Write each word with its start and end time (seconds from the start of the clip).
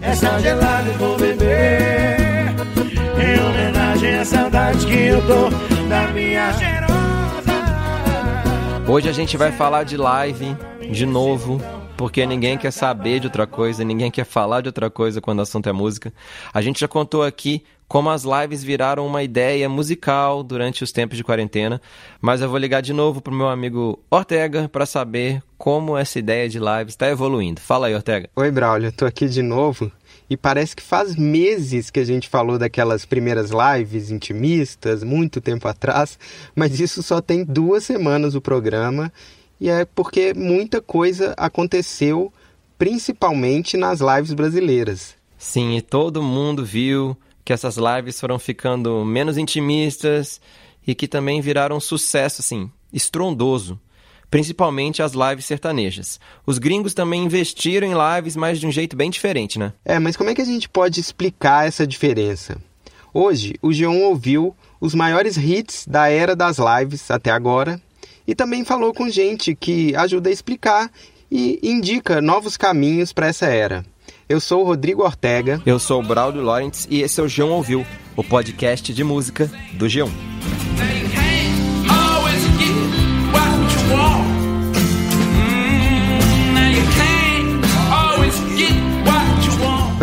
essa 0.00 0.38
gelada 0.40 0.88
eu 0.88 0.98
vou 0.98 1.16
beber. 1.18 2.54
Em 3.18 3.40
homenagem 3.40 4.18
à 4.18 4.24
saudade 4.24 4.86
que 4.86 5.06
eu 5.06 5.20
tô 5.26 5.50
da 5.88 6.08
minha 6.08 6.52
cheirosa. 6.54 6.90
Hoje 8.86 9.08
a 9.08 9.12
gente 9.12 9.36
vai 9.36 9.52
falar 9.52 9.84
de 9.84 9.96
live 9.96 10.56
de 10.90 11.06
novo, 11.06 11.60
porque 12.00 12.24
ninguém 12.24 12.56
quer 12.56 12.70
saber 12.70 13.20
de 13.20 13.26
outra 13.26 13.46
coisa, 13.46 13.84
ninguém 13.84 14.10
quer 14.10 14.24
falar 14.24 14.62
de 14.62 14.70
outra 14.70 14.88
coisa 14.88 15.20
quando 15.20 15.40
o 15.40 15.42
assunto 15.42 15.68
é 15.68 15.72
música. 15.72 16.10
A 16.50 16.62
gente 16.62 16.80
já 16.80 16.88
contou 16.88 17.22
aqui 17.22 17.62
como 17.86 18.08
as 18.08 18.24
lives 18.24 18.64
viraram 18.64 19.06
uma 19.06 19.22
ideia 19.22 19.68
musical 19.68 20.42
durante 20.42 20.82
os 20.82 20.92
tempos 20.92 21.18
de 21.18 21.22
quarentena, 21.22 21.78
mas 22.18 22.40
eu 22.40 22.48
vou 22.48 22.56
ligar 22.56 22.80
de 22.80 22.94
novo 22.94 23.20
pro 23.20 23.34
meu 23.34 23.48
amigo 23.48 24.02
Ortega 24.10 24.66
para 24.66 24.86
saber 24.86 25.42
como 25.58 25.94
essa 25.94 26.18
ideia 26.18 26.48
de 26.48 26.58
lives 26.58 26.94
está 26.94 27.06
evoluindo. 27.06 27.60
Fala 27.60 27.88
aí, 27.88 27.94
Ortega. 27.94 28.30
Oi, 28.34 28.50
Braulio, 28.50 28.90
tô 28.92 29.04
aqui 29.04 29.28
de 29.28 29.42
novo 29.42 29.92
e 30.30 30.38
parece 30.38 30.74
que 30.74 30.82
faz 30.82 31.16
meses 31.16 31.90
que 31.90 32.00
a 32.00 32.04
gente 32.04 32.30
falou 32.30 32.56
daquelas 32.56 33.04
primeiras 33.04 33.50
lives 33.50 34.10
intimistas, 34.10 35.04
muito 35.04 35.38
tempo 35.38 35.68
atrás, 35.68 36.18
mas 36.56 36.80
isso 36.80 37.02
só 37.02 37.20
tem 37.20 37.44
duas 37.44 37.84
semanas 37.84 38.34
o 38.34 38.40
programa 38.40 39.12
e 39.60 39.68
é 39.68 39.84
porque 39.84 40.32
muita 40.34 40.80
coisa 40.80 41.34
aconteceu, 41.36 42.32
principalmente 42.78 43.76
nas 43.76 44.00
lives 44.00 44.32
brasileiras. 44.32 45.14
Sim, 45.36 45.76
e 45.76 45.82
todo 45.82 46.22
mundo 46.22 46.64
viu 46.64 47.16
que 47.44 47.52
essas 47.52 47.76
lives 47.76 48.18
foram 48.18 48.38
ficando 48.38 49.04
menos 49.04 49.36
intimistas 49.36 50.40
e 50.86 50.94
que 50.94 51.06
também 51.06 51.40
viraram 51.40 51.76
um 51.76 51.80
sucesso, 51.80 52.40
assim, 52.40 52.70
estrondoso. 52.92 53.78
Principalmente 54.30 55.02
as 55.02 55.12
lives 55.12 55.44
sertanejas. 55.44 56.20
Os 56.46 56.58
gringos 56.58 56.94
também 56.94 57.24
investiram 57.24 57.86
em 57.86 57.94
lives, 57.94 58.36
mas 58.36 58.60
de 58.60 58.66
um 58.66 58.70
jeito 58.70 58.96
bem 58.96 59.10
diferente, 59.10 59.58
né? 59.58 59.72
É, 59.84 59.98
mas 59.98 60.16
como 60.16 60.30
é 60.30 60.34
que 60.34 60.40
a 60.40 60.44
gente 60.44 60.68
pode 60.68 61.00
explicar 61.00 61.66
essa 61.66 61.84
diferença? 61.84 62.56
Hoje, 63.12 63.56
o 63.60 63.70
G1 63.70 64.02
ouviu 64.02 64.54
os 64.80 64.94
maiores 64.94 65.36
hits 65.36 65.84
da 65.84 66.08
era 66.08 66.36
das 66.36 66.58
lives 66.58 67.10
até 67.10 67.30
agora 67.30 67.80
e 68.30 68.34
também 68.36 68.64
falou 68.64 68.94
com 68.94 69.10
gente 69.10 69.56
que 69.56 69.92
ajuda 69.96 70.30
a 70.30 70.32
explicar 70.32 70.88
e 71.28 71.58
indica 71.64 72.20
novos 72.20 72.56
caminhos 72.56 73.12
para 73.12 73.26
essa 73.26 73.46
era. 73.46 73.84
Eu 74.28 74.40
sou 74.40 74.62
o 74.62 74.64
Rodrigo 74.64 75.02
Ortega. 75.02 75.60
Eu 75.66 75.80
sou 75.80 76.00
o 76.00 76.06
Braulio 76.06 76.40
Lawrence 76.40 76.86
e 76.88 77.02
esse 77.02 77.18
é 77.18 77.24
o 77.24 77.26
G1 77.26 77.48
Ouviu, 77.48 77.84
o 78.16 78.22
podcast 78.22 78.94
de 78.94 79.02
música 79.02 79.50
do 79.72 79.86
G1. 79.86 80.99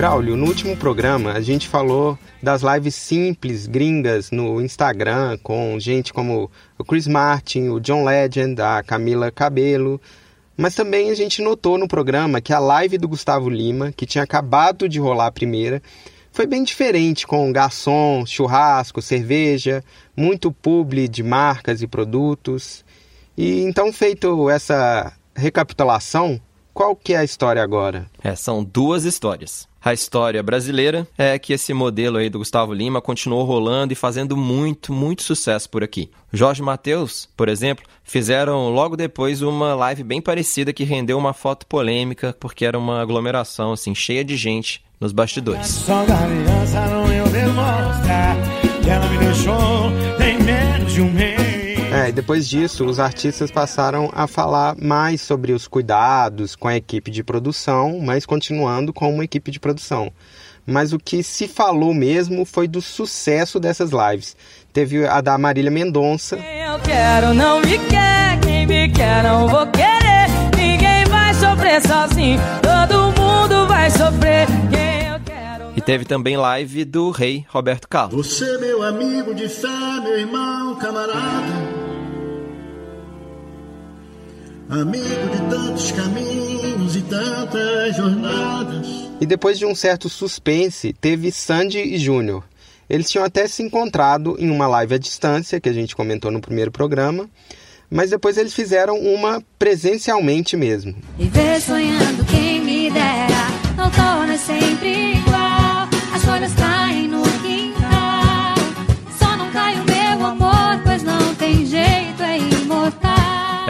Braulio, 0.07 0.37
no 0.37 0.45
último 0.45 0.77
programa 0.77 1.33
a 1.33 1.41
gente 1.41 1.67
falou 1.67 2.17
das 2.41 2.61
lives 2.61 2.95
simples, 2.95 3.67
gringas, 3.67 4.31
no 4.31 4.61
Instagram, 4.61 5.37
com 5.43 5.77
gente 5.81 6.13
como 6.13 6.49
o 6.77 6.85
Chris 6.85 7.07
Martin, 7.07 7.67
o 7.67 7.79
John 7.81 8.05
Legend, 8.05 8.61
a 8.61 8.81
Camila 8.81 9.29
Cabelo, 9.29 9.99
mas 10.55 10.73
também 10.75 11.09
a 11.09 11.13
gente 11.13 11.41
notou 11.41 11.77
no 11.77 11.89
programa 11.89 12.39
que 12.39 12.53
a 12.53 12.59
live 12.59 12.97
do 12.97 13.09
Gustavo 13.09 13.49
Lima, 13.49 13.91
que 13.91 14.05
tinha 14.05 14.23
acabado 14.23 14.87
de 14.87 14.97
rolar 14.97 15.27
a 15.27 15.31
primeira, 15.31 15.83
foi 16.31 16.47
bem 16.47 16.63
diferente, 16.63 17.27
com 17.27 17.51
garçom, 17.51 18.25
churrasco, 18.25 19.01
cerveja, 19.01 19.83
muito 20.15 20.53
publi 20.53 21.09
de 21.09 21.21
marcas 21.21 21.81
e 21.81 21.87
produtos. 21.87 22.85
E 23.35 23.61
então, 23.63 23.91
feito 23.91 24.49
essa 24.49 25.11
recapitulação, 25.35 26.39
qual 26.73 26.95
que 26.95 27.13
é 27.13 27.17
a 27.17 27.25
história 27.25 27.61
agora? 27.61 28.09
É, 28.23 28.33
são 28.35 28.63
duas 28.63 29.03
histórias. 29.03 29.66
A 29.87 29.93
história 29.93 30.43
brasileira 30.43 31.07
é 31.17 31.39
que 31.39 31.53
esse 31.53 31.73
modelo 31.73 32.17
aí 32.17 32.29
do 32.29 32.39
Gustavo 32.39 32.73
Lima 32.73 33.01
continuou 33.01 33.45
rolando 33.45 33.93
e 33.93 33.95
fazendo 33.95 34.35
muito, 34.35 34.91
muito 34.91 35.23
sucesso 35.23 35.69
por 35.69 35.81
aqui. 35.81 36.11
Jorge 36.33 36.61
Mateus, 36.61 37.29
por 37.37 37.47
exemplo, 37.47 37.85
fizeram 38.03 38.69
logo 38.69 38.97
depois 38.97 39.41
uma 39.41 39.73
live 39.75 40.03
bem 40.03 40.21
parecida 40.21 40.73
que 40.73 40.83
rendeu 40.83 41.17
uma 41.17 41.31
foto 41.31 41.65
polêmica 41.65 42.35
porque 42.37 42.65
era 42.65 42.77
uma 42.77 43.01
aglomeração 43.01 43.71
assim 43.71 43.95
cheia 43.95 44.25
de 44.25 44.35
gente 44.35 44.83
nos 44.99 45.13
bastidores. 45.13 45.85
É, 52.07 52.09
e 52.09 52.11
depois 52.13 52.47
disso, 52.47 52.85
os 52.85 52.99
artistas 52.99 53.51
passaram 53.51 54.09
a 54.13 54.27
falar 54.27 54.77
mais 54.77 55.21
sobre 55.21 55.51
os 55.51 55.67
cuidados 55.67 56.55
com 56.55 56.67
a 56.67 56.75
equipe 56.75 57.11
de 57.11 57.21
produção, 57.21 57.99
mas 57.99 58.25
continuando 58.25 58.93
com 58.93 59.13
uma 59.13 59.25
equipe 59.25 59.51
de 59.51 59.59
produção. 59.59 60.11
Mas 60.65 60.93
o 60.93 60.99
que 60.99 61.21
se 61.21 61.47
falou 61.47 61.93
mesmo 61.93 62.45
foi 62.45 62.67
do 62.67 62.81
sucesso 62.81 63.59
dessas 63.59 63.91
lives. 63.91 64.37
Teve 64.71 65.05
a 65.05 65.19
da 65.19 65.37
Marília 65.37 65.71
Mendonça. 65.71 66.37
Quem 66.37 66.61
eu 66.61 66.79
quero 66.79 67.33
não 67.33 67.59
me 67.59 67.77
quer, 67.77 68.39
quem 68.41 68.65
me 68.65 68.89
quer 68.89 69.23
não 69.23 69.47
vou 69.47 69.67
querer. 69.67 70.27
Ninguém 70.55 71.05
vai 71.05 71.33
sofrer 71.33 71.81
sozinho, 71.85 72.39
todo 72.61 73.21
mundo 73.21 73.67
vai 73.67 73.91
sofrer. 73.91 74.47
Quem 74.69 75.07
eu 75.09 75.19
quero. 75.25 75.71
E 75.75 75.81
teve 75.81 76.05
também 76.05 76.37
live 76.37 76.85
do 76.85 77.11
rei 77.11 77.45
Roberto 77.49 77.87
Carlos. 77.87 78.27
Você, 78.27 78.57
meu 78.59 78.81
amigo 78.81 79.33
de 79.33 79.49
fé, 79.49 79.99
meu 80.01 80.17
irmão, 80.17 80.75
camarada. 80.75 81.76
Amigo 84.69 85.29
de 85.31 85.49
tantos 85.49 85.91
caminhos 85.93 86.95
e 86.97 87.01
tantas 87.03 87.95
jornadas. 87.95 88.87
E 89.21 89.25
depois 89.25 89.57
de 89.57 89.65
um 89.65 89.73
certo 89.73 90.09
suspense, 90.09 90.91
teve 90.91 91.31
Sandy 91.31 91.79
e 91.79 91.97
Júnior. 91.97 92.43
Eles 92.89 93.09
tinham 93.09 93.23
até 93.23 93.47
se 93.47 93.63
encontrado 93.63 94.35
em 94.37 94.49
uma 94.49 94.67
live 94.67 94.95
à 94.95 94.97
distância, 94.97 95.59
que 95.61 95.69
a 95.69 95.73
gente 95.73 95.95
comentou 95.95 96.31
no 96.31 96.41
primeiro 96.41 96.69
programa, 96.69 97.29
mas 97.89 98.09
depois 98.09 98.37
eles 98.37 98.53
fizeram 98.53 98.99
uma 98.99 99.41
presencialmente 99.57 100.57
mesmo. 100.57 100.93
Viver 101.17 101.61
sonhando 101.61 102.25
quem 102.25 102.61
me 102.61 102.91
dera, 102.91 103.47
outono 103.81 104.33
é 104.33 104.37
sempre 104.37 104.96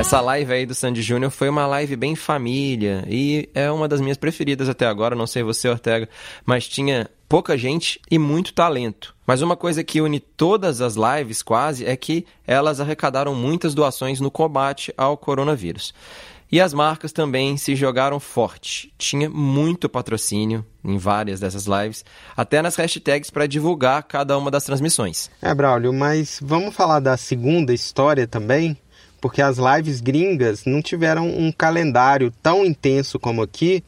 Essa 0.07 0.22
live 0.22 0.53
aí 0.53 0.66
do 0.66 0.73
Sandy 0.73 1.01
Júnior 1.01 1.29
foi 1.29 1.50
uma 1.50 1.68
live 1.68 1.97
bem 1.97 2.16
família 2.16 3.03
e 3.09 3.50
é 3.53 3.69
uma 3.69 3.90
das 3.90 4.00
minhas 4.00 4.16
preferidas 4.16 4.69
até 4.69 4.88
agora, 4.88 5.18
não 5.18 5.28
sei 5.28 5.44
você, 5.44 5.68
Ortega, 5.68 6.07
mas 6.45 6.66
tinha 6.66 7.09
pouca 7.28 7.57
gente 7.57 8.00
e 8.09 8.17
muito 8.17 8.53
talento. 8.53 9.13
Mas 9.25 9.41
uma 9.41 9.57
coisa 9.57 9.84
que 9.84 10.00
une 10.00 10.22
todas 10.22 10.79
as 10.79 10.96
lives 10.96 11.44
quase 11.44 11.85
é 11.85 11.94
que 11.97 12.25
elas 12.47 12.79
arrecadaram 12.79 13.35
muitas 13.35 13.75
doações 13.75 14.22
no 14.22 14.31
combate 14.31 14.94
ao 14.97 15.17
coronavírus. 15.17 15.94
E 16.50 16.62
as 16.62 16.73
marcas 16.73 17.12
também 17.12 17.57
se 17.57 17.75
jogaram 17.75 18.17
forte. 18.17 18.94
Tinha 18.97 19.29
muito 19.29 19.90
patrocínio 19.90 20.66
em 20.85 20.97
várias 20.97 21.41
dessas 21.41 21.66
lives, 21.66 22.06
até 22.34 22.62
nas 22.62 22.78
hashtags 22.78 23.29
para 23.29 23.46
divulgar 23.46 24.03
cada 24.03 24.38
uma 24.38 24.50
das 24.50 24.63
transmissões. 24.63 25.29
É, 25.41 25.53
Braulio, 25.53 25.91
mas 25.91 26.40
vamos 26.41 26.73
falar 26.73 27.01
da 27.01 27.17
segunda 27.17 27.73
história 27.73 28.25
também? 28.25 28.78
Porque 29.19 29.41
as 29.41 29.57
lives 29.57 30.01
gringas 30.01 30.66
não 30.66 30.81
tiveram 30.81 31.28
um 31.28 31.51
calendário 31.51 32.31
tão 32.41 32.66
intenso 32.66 33.19
como 33.19 33.41
aqui, 33.41 33.83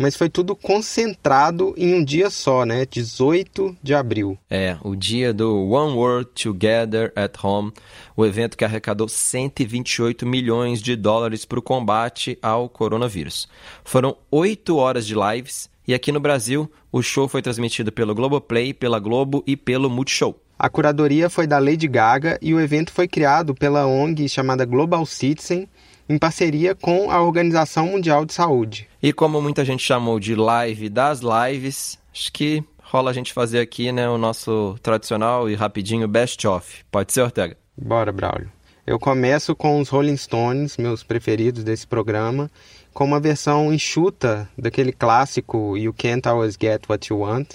mas 0.00 0.16
foi 0.16 0.30
tudo 0.30 0.56
concentrado 0.56 1.74
em 1.76 1.92
um 1.92 2.02
dia 2.02 2.30
só, 2.30 2.64
né? 2.64 2.86
18 2.86 3.76
de 3.82 3.94
abril. 3.94 4.38
É, 4.48 4.78
o 4.82 4.96
dia 4.96 5.30
do 5.30 5.68
One 5.68 5.94
World 5.94 6.30
Together 6.34 7.12
at 7.14 7.36
Home, 7.44 7.70
o 8.16 8.24
evento 8.24 8.56
que 8.56 8.64
arrecadou 8.64 9.08
128 9.08 10.26
milhões 10.26 10.80
de 10.80 10.96
dólares 10.96 11.44
para 11.44 11.58
o 11.58 11.62
combate 11.62 12.38
ao 12.40 12.66
coronavírus. 12.66 13.46
Foram 13.84 14.16
oito 14.30 14.76
horas 14.76 15.06
de 15.06 15.14
lives 15.14 15.68
e 15.86 15.92
aqui 15.92 16.10
no 16.10 16.20
Brasil 16.20 16.70
o 16.90 17.02
show 17.02 17.28
foi 17.28 17.42
transmitido 17.42 17.92
pelo 17.92 18.14
Globoplay, 18.14 18.72
pela 18.72 18.98
Globo 18.98 19.44
e 19.46 19.54
pelo 19.54 19.90
Multishow. 19.90 20.34
A 20.62 20.68
curadoria 20.68 21.30
foi 21.30 21.46
da 21.46 21.58
Lady 21.58 21.88
Gaga 21.88 22.38
e 22.42 22.52
o 22.52 22.60
evento 22.60 22.92
foi 22.92 23.08
criado 23.08 23.54
pela 23.54 23.86
ONG 23.86 24.28
chamada 24.28 24.66
Global 24.66 25.06
Citizen, 25.06 25.66
em 26.06 26.18
parceria 26.18 26.74
com 26.74 27.10
a 27.10 27.22
Organização 27.22 27.86
Mundial 27.86 28.26
de 28.26 28.34
Saúde. 28.34 28.86
E 29.02 29.10
como 29.10 29.40
muita 29.40 29.64
gente 29.64 29.82
chamou 29.82 30.20
de 30.20 30.34
live 30.34 30.90
das 30.90 31.22
lives, 31.22 31.98
acho 32.12 32.30
que 32.30 32.62
rola 32.82 33.10
a 33.10 33.14
gente 33.14 33.32
fazer 33.32 33.60
aqui 33.60 33.90
né, 33.90 34.06
o 34.06 34.18
nosso 34.18 34.76
tradicional 34.82 35.48
e 35.48 35.54
rapidinho 35.54 36.06
best 36.06 36.46
of. 36.46 36.84
Pode 36.90 37.10
ser, 37.14 37.22
Ortega? 37.22 37.56
Bora, 37.74 38.12
Braulio. 38.12 38.52
Eu 38.86 38.98
começo 38.98 39.56
com 39.56 39.80
os 39.80 39.88
Rolling 39.88 40.18
Stones, 40.18 40.76
meus 40.76 41.02
preferidos 41.02 41.64
desse 41.64 41.86
programa, 41.86 42.50
com 42.92 43.04
uma 43.06 43.18
versão 43.18 43.72
enxuta 43.72 44.46
daquele 44.58 44.92
clássico 44.92 45.74
You 45.78 45.94
Can't 45.94 46.28
Always 46.28 46.58
Get 46.60 46.82
What 46.86 47.10
You 47.10 47.20
Want, 47.20 47.48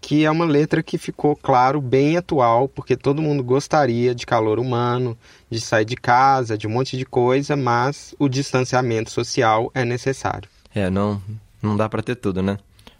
que 0.00 0.24
é 0.24 0.30
uma 0.30 0.44
letra 0.44 0.82
que 0.82 0.96
ficou, 0.96 1.36
claro, 1.36 1.80
bem 1.80 2.16
atual, 2.16 2.68
porque 2.68 2.96
todo 2.96 3.20
mundo 3.20 3.44
gostaria 3.44 4.14
de 4.14 4.24
calor 4.24 4.58
humano, 4.58 5.16
de 5.50 5.60
sair 5.60 5.84
de 5.84 5.96
casa, 5.96 6.56
de 6.56 6.66
um 6.66 6.70
monte 6.70 6.96
de 6.96 7.04
coisa, 7.04 7.54
mas 7.54 8.14
o 8.18 8.28
distanciamento 8.28 9.10
social 9.10 9.70
é 9.74 9.84
necessário. 9.84 10.48
É, 10.74 10.88
não, 10.88 11.20
não 11.62 11.76
dá 11.76 11.88
para 11.88 12.02
ter 12.02 12.16
tudo, 12.16 12.42
né? 12.42 12.58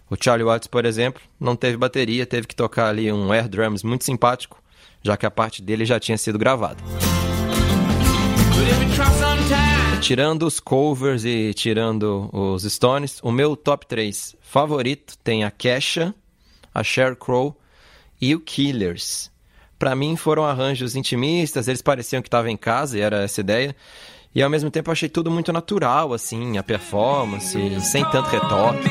O 0.09 0.15
Charlie 0.21 0.45
Watts, 0.45 0.67
por 0.67 0.85
exemplo, 0.85 1.21
não 1.39 1.55
teve 1.55 1.77
bateria, 1.77 2.25
teve 2.25 2.45
que 2.45 2.55
tocar 2.55 2.87
ali 2.87 3.11
um 3.11 3.31
air 3.31 3.47
drums 3.47 3.81
muito 3.81 4.03
simpático, 4.03 4.61
já 5.01 5.15
que 5.17 5.25
a 5.25 5.31
parte 5.31 5.61
dele 5.61 5.85
já 5.85 5.99
tinha 5.99 6.17
sido 6.17 6.37
gravada. 6.37 6.83
Tirando 10.01 10.45
os 10.45 10.59
covers 10.59 11.23
e 11.23 11.53
tirando 11.53 12.29
os 12.33 12.63
Stones, 12.63 13.19
o 13.23 13.31
meu 13.31 13.55
top 13.55 13.85
3 13.87 14.35
favorito 14.41 15.17
tem 15.23 15.45
a 15.45 15.51
Kesha, 15.51 16.13
a 16.73 16.83
Sheryl 16.83 17.15
Crow 17.15 17.57
e 18.19 18.35
o 18.35 18.39
Killers. 18.39 19.31
Para 19.77 19.95
mim 19.95 20.15
foram 20.15 20.43
arranjos 20.43 20.95
intimistas, 20.95 21.67
eles 21.67 21.81
pareciam 21.81 22.21
que 22.21 22.27
estavam 22.27 22.51
em 22.51 22.57
casa 22.57 22.97
e 22.97 23.01
era 23.01 23.23
essa 23.23 23.41
ideia. 23.41 23.75
E 24.33 24.41
ao 24.41 24.49
mesmo 24.49 24.71
tempo 24.71 24.89
eu 24.89 24.93
achei 24.93 25.09
tudo 25.09 25.29
muito 25.29 25.51
natural, 25.51 26.13
assim, 26.13 26.57
a 26.57 26.63
performance, 26.63 27.81
sem 27.81 28.05
tanto 28.11 28.29
retoque. 28.29 28.89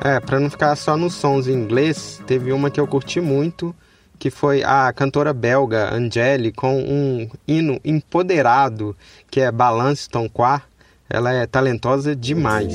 É, 0.00 0.20
pra 0.20 0.40
não 0.40 0.48
ficar 0.48 0.74
só 0.74 0.96
nos 0.96 1.14
sons 1.14 1.46
em 1.46 1.52
inglês, 1.52 2.22
teve 2.26 2.50
uma 2.50 2.70
que 2.70 2.80
eu 2.80 2.86
curti 2.86 3.20
muito, 3.20 3.74
que 4.18 4.30
foi 4.30 4.62
a 4.64 4.92
cantora 4.92 5.32
belga 5.32 5.94
Angèle 5.94 6.52
com 6.52 6.78
um 6.78 7.28
hino 7.46 7.80
empoderado, 7.84 8.96
que 9.30 9.40
é 9.40 9.50
Balance 9.52 10.08
Ton. 10.08 10.28
Ela 11.08 11.32
é 11.32 11.46
talentosa 11.46 12.14
demais. 12.14 12.74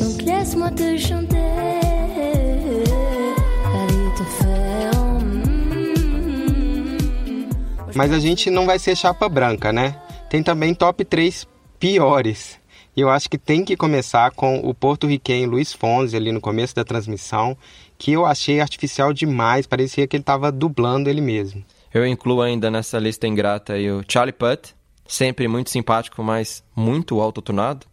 Mas 7.96 8.12
a 8.12 8.20
gente 8.20 8.50
não 8.50 8.66
vai 8.66 8.80
ser 8.80 8.96
chapa 8.96 9.30
branca, 9.30 9.72
né? 9.72 9.96
Tem 10.30 10.42
também 10.42 10.74
top 10.74 11.06
3 11.06 11.48
piores. 11.80 12.60
E 12.96 13.02
eu 13.02 13.10
acho 13.10 13.30
que 13.30 13.38
tem 13.38 13.66
que 13.66 13.76
começar 13.76 14.32
com 14.32 14.60
o 14.60 14.74
porto-riquenho 14.74 15.50
Luiz 15.50 15.74
Fonzi 15.74 16.16
ali 16.16 16.32
no 16.32 16.40
começo 16.40 16.76
da 16.76 16.84
transmissão, 16.84 17.58
que 17.98 18.12
eu 18.12 18.26
achei 18.26 18.60
artificial 18.60 19.14
demais, 19.14 19.68
parecia 19.68 20.08
que 20.08 20.16
ele 20.16 20.22
estava 20.22 20.52
dublando 20.52 21.10
ele 21.10 21.22
mesmo. 21.22 21.64
Eu 21.94 22.06
incluo 22.08 22.42
ainda 22.42 22.72
nessa 22.72 22.98
lista 22.98 23.28
ingrata 23.28 23.74
aí 23.74 23.92
o 23.92 24.04
Charlie 24.08 24.34
Putt, 24.34 24.76
sempre 25.08 25.48
muito 25.48 25.70
simpático, 25.70 26.24
mas 26.24 26.64
muito 26.76 27.20
autotunado. 27.20 27.86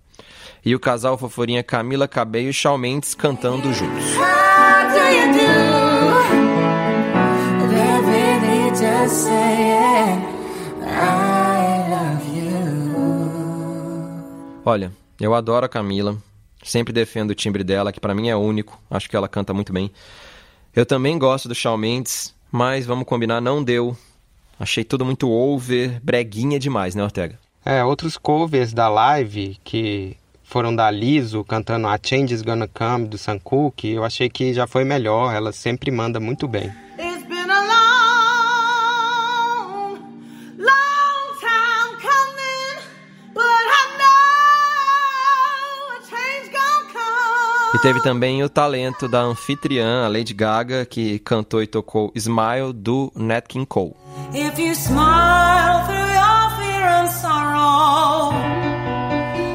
E 0.64 0.75
o 0.75 0.81
casal 0.81 1.17
foforinha 1.17 1.62
Camila 1.62 2.08
Cabello 2.08 2.49
e 2.49 2.52
Shawn 2.52 2.79
Mendes 2.79 3.14
cantando 3.14 3.73
juntos. 3.73 4.05
Olha, 14.64 14.93
eu 15.20 15.35
adoro 15.35 15.67
a 15.67 15.69
Camila. 15.69 16.17
Sempre 16.62 16.92
defendo 16.92 17.30
o 17.30 17.34
timbre 17.34 17.64
dela, 17.64 17.92
que 17.92 18.00
para 18.00 18.14
mim 18.14 18.28
é 18.28 18.36
único. 18.36 18.80
Acho 18.90 19.08
que 19.08 19.16
ela 19.16 19.28
canta 19.28 19.54
muito 19.54 19.72
bem. 19.72 19.90
Eu 20.74 20.86
também 20.86 21.18
gosto 21.18 21.48
do 21.48 21.54
Shawn 21.54 21.76
Mendes, 21.76 22.34
mas 22.50 22.86
vamos 22.86 23.06
combinar, 23.06 23.40
não 23.40 23.62
deu. 23.62 23.96
Achei 24.58 24.84
tudo 24.84 25.04
muito 25.04 25.30
over, 25.30 25.98
breguinha 26.02 26.58
demais, 26.58 26.94
né, 26.94 27.02
Ortega? 27.02 27.38
É, 27.64 27.82
outros 27.84 28.16
covers 28.16 28.72
da 28.72 28.88
live 28.88 29.58
que 29.64 30.16
foram 30.44 30.74
da 30.74 30.90
Liso 30.90 31.44
cantando 31.44 31.86
A 31.86 31.98
Change 32.02 32.34
is 32.34 32.42
Gonna 32.42 32.68
Come 32.68 33.06
do 33.06 33.16
Sam 33.16 33.38
Cooke, 33.38 33.88
eu 33.88 34.04
achei 34.04 34.28
que 34.28 34.52
já 34.52 34.66
foi 34.66 34.84
melhor, 34.84 35.34
ela 35.34 35.52
sempre 35.52 35.90
manda 35.90 36.18
muito 36.18 36.48
bem. 36.48 36.72
E 47.81 47.82
teve 47.82 48.03
também 48.03 48.43
o 48.43 48.49
talento 48.50 49.09
da 49.09 49.23
anfitriã, 49.23 50.05
a 50.05 50.09
Lady 50.09 50.35
Gaga, 50.35 50.85
que 50.85 51.19
cantou 51.21 51.62
e 51.62 51.67
tocou 51.67 52.12
Smile 52.15 52.75
do 52.75 53.11
Nat 53.17 53.47
King 53.49 53.65
Cole. 53.65 53.94
If 54.35 54.59
you 54.59 54.75
smile 54.75 55.87
through 55.87 56.12
your 56.12 56.50
fear 56.59 56.87
and 56.87 57.09
sorrow, 57.09 58.35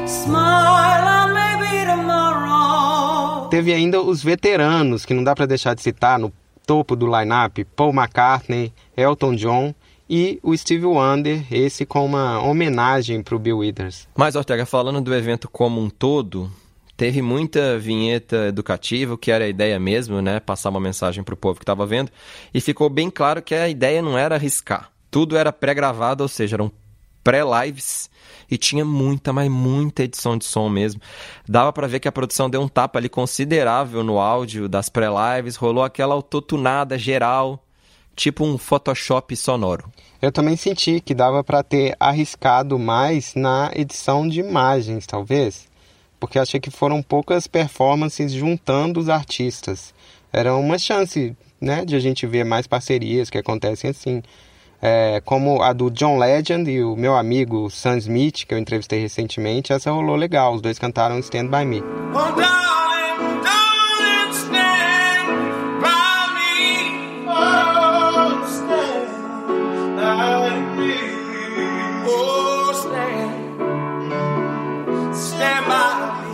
smile 0.08 1.06
and 1.06 1.34
maybe 1.34 1.86
tomorrow. 1.86 3.48
Teve 3.48 3.72
ainda 3.72 4.02
os 4.02 4.24
veteranos, 4.24 5.04
que 5.04 5.14
não 5.14 5.22
dá 5.22 5.32
para 5.32 5.46
deixar 5.46 5.74
de 5.74 5.82
citar 5.82 6.18
no 6.18 6.32
topo 6.66 6.96
do 6.96 7.06
line-up, 7.06 7.64
Paul 7.76 7.92
McCartney, 7.94 8.72
Elton 8.96 9.36
John 9.36 9.72
e 10.10 10.40
o 10.42 10.56
Steve 10.56 10.84
Wonder, 10.86 11.46
esse 11.48 11.86
com 11.86 12.04
uma 12.04 12.42
homenagem 12.42 13.22
para 13.22 13.36
o 13.36 13.38
Bill 13.38 13.58
Withers. 13.58 14.08
Mas, 14.16 14.34
Ortega, 14.34 14.66
falando 14.66 15.00
do 15.00 15.14
evento 15.14 15.48
como 15.48 15.80
um 15.80 15.88
todo, 15.88 16.50
Teve 16.96 17.20
muita 17.20 17.78
vinheta 17.78 18.46
educativa, 18.46 19.18
que 19.18 19.30
era 19.30 19.44
a 19.44 19.48
ideia 19.48 19.78
mesmo, 19.78 20.22
né? 20.22 20.40
Passar 20.40 20.70
uma 20.70 20.80
mensagem 20.80 21.22
para 21.22 21.34
o 21.34 21.36
povo 21.36 21.58
que 21.58 21.62
estava 21.62 21.84
vendo. 21.84 22.10
E 22.54 22.60
ficou 22.60 22.88
bem 22.88 23.10
claro 23.10 23.42
que 23.42 23.54
a 23.54 23.68
ideia 23.68 24.00
não 24.00 24.16
era 24.16 24.36
arriscar. 24.36 24.90
Tudo 25.10 25.36
era 25.36 25.52
pré-gravado, 25.52 26.22
ou 26.22 26.28
seja, 26.28 26.56
eram 26.56 26.72
pré-lives 27.22 28.08
e 28.50 28.56
tinha 28.56 28.84
muita, 28.84 29.32
mas 29.32 29.50
muita 29.50 30.04
edição 30.04 30.38
de 30.38 30.44
som 30.44 30.68
mesmo. 30.68 31.00
Dava 31.46 31.72
para 31.72 31.86
ver 31.86 32.00
que 32.00 32.08
a 32.08 32.12
produção 32.12 32.48
deu 32.48 32.62
um 32.62 32.68
tapa 32.68 32.98
ali 32.98 33.08
considerável 33.08 34.02
no 34.02 34.18
áudio 34.18 34.68
das 34.68 34.88
pré-lives, 34.88 35.56
rolou 35.56 35.84
aquela 35.84 36.14
autotunada 36.14 36.96
geral, 36.96 37.62
tipo 38.14 38.44
um 38.44 38.56
Photoshop 38.56 39.36
sonoro. 39.36 39.92
Eu 40.22 40.32
também 40.32 40.56
senti 40.56 41.00
que 41.00 41.14
dava 41.14 41.44
para 41.44 41.62
ter 41.62 41.94
arriscado 42.00 42.78
mais 42.78 43.34
na 43.34 43.70
edição 43.74 44.26
de 44.26 44.40
imagens, 44.40 45.04
talvez 45.04 45.66
porque 46.18 46.38
achei 46.38 46.60
que 46.60 46.70
foram 46.70 47.02
poucas 47.02 47.46
performances 47.46 48.32
juntando 48.32 49.00
os 49.00 49.08
artistas. 49.08 49.94
Era 50.32 50.54
uma 50.54 50.78
chance 50.78 51.36
né, 51.60 51.84
de 51.84 51.96
a 51.96 51.98
gente 51.98 52.26
ver 52.26 52.44
mais 52.44 52.66
parcerias 52.66 53.30
que 53.30 53.38
acontecem 53.38 53.90
assim. 53.90 54.22
É, 54.80 55.22
como 55.24 55.62
a 55.62 55.72
do 55.72 55.90
John 55.90 56.18
Legend 56.18 56.70
e 56.70 56.84
o 56.84 56.94
meu 56.94 57.16
amigo 57.16 57.70
Sam 57.70 57.96
Smith, 57.98 58.44
que 58.46 58.54
eu 58.54 58.58
entrevistei 58.58 59.00
recentemente, 59.00 59.72
essa 59.72 59.90
rolou 59.90 60.16
legal. 60.16 60.54
Os 60.54 60.60
dois 60.60 60.78
cantaram 60.78 61.18
Stand 61.18 61.48
By 61.48 61.64
Me. 61.64 61.82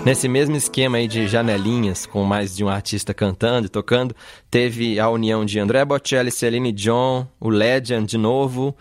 Nesse 0.05 0.27
mesmo 0.29 0.57
esquema 0.57 0.99
aí 0.99 1.07
de 1.07 1.29
janelinhas, 1.29 2.07
com 2.07 2.25
mais 2.25 2.57
de 2.57 2.65
um 2.65 2.69
artista 2.69 3.15
cantando 3.15 3.67
e 3.67 3.71
tocando, 3.71 4.17
teve 4.51 4.99
a 4.99 5.09
união 5.09 5.45
de 5.45 5.61
André 5.61 5.85
Bocelli, 5.85 6.33
Celine 6.33 6.73
Dion, 6.73 7.25
o 7.39 7.49
Legend 7.49 8.05
de 8.11 8.19
novo, 8.19 8.77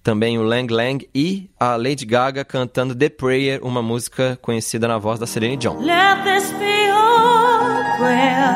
também 0.00 0.38
o 0.38 0.44
Lang 0.44 0.72
Lang 0.72 1.08
e 1.12 1.50
a 1.58 1.74
Lady 1.74 2.06
Gaga 2.06 2.44
cantando 2.44 2.94
The 2.94 3.08
Prayer, 3.08 3.58
uma 3.64 3.82
música 3.82 4.38
conhecida 4.40 4.86
na 4.86 4.96
voz 4.96 5.18
da 5.18 5.26
Celine 5.26 5.56
Dion. 5.56 5.76
Let 5.80 6.22
this 6.22 6.52
be 6.52 6.86
your 6.86 7.84
prayer. 7.98 8.54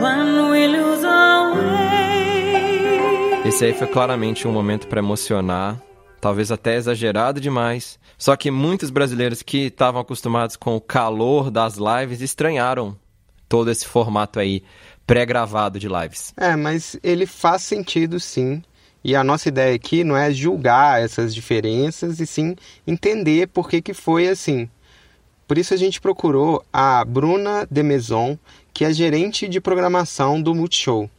When 0.00 0.50
we 0.50 0.66
lose 0.66 1.06
our 1.06 1.54
way. 1.54 3.42
Esse 3.44 3.66
aí 3.66 3.74
foi 3.74 3.86
claramente 3.86 4.48
um 4.48 4.52
momento 4.52 4.88
para 4.88 4.98
emocionar 4.98 5.80
talvez 6.22 6.52
até 6.52 6.76
exagerado 6.76 7.40
demais. 7.40 7.98
Só 8.16 8.36
que 8.36 8.48
muitos 8.48 8.90
brasileiros 8.90 9.42
que 9.42 9.66
estavam 9.66 10.00
acostumados 10.00 10.54
com 10.54 10.76
o 10.76 10.80
calor 10.80 11.50
das 11.50 11.76
lives 11.76 12.20
estranharam 12.20 12.96
todo 13.48 13.68
esse 13.68 13.84
formato 13.84 14.38
aí 14.38 14.62
pré-gravado 15.04 15.80
de 15.80 15.88
lives. 15.88 16.32
É, 16.36 16.54
mas 16.54 16.96
ele 17.02 17.26
faz 17.26 17.62
sentido 17.62 18.20
sim. 18.20 18.62
E 19.02 19.16
a 19.16 19.24
nossa 19.24 19.48
ideia 19.48 19.74
aqui 19.74 20.04
não 20.04 20.16
é 20.16 20.30
julgar 20.30 21.02
essas 21.02 21.34
diferenças 21.34 22.20
e 22.20 22.26
sim 22.26 22.54
entender 22.86 23.48
por 23.48 23.68
que, 23.68 23.82
que 23.82 23.92
foi 23.92 24.28
assim. 24.28 24.70
Por 25.48 25.58
isso 25.58 25.74
a 25.74 25.76
gente 25.76 26.00
procurou 26.00 26.64
a 26.72 27.04
Bruna 27.04 27.66
de 27.68 27.82
Maison, 27.82 28.38
que 28.72 28.84
é 28.84 28.92
gerente 28.92 29.48
de 29.48 29.60
programação 29.60 30.40
do 30.40 30.54
Multishow 30.54 31.10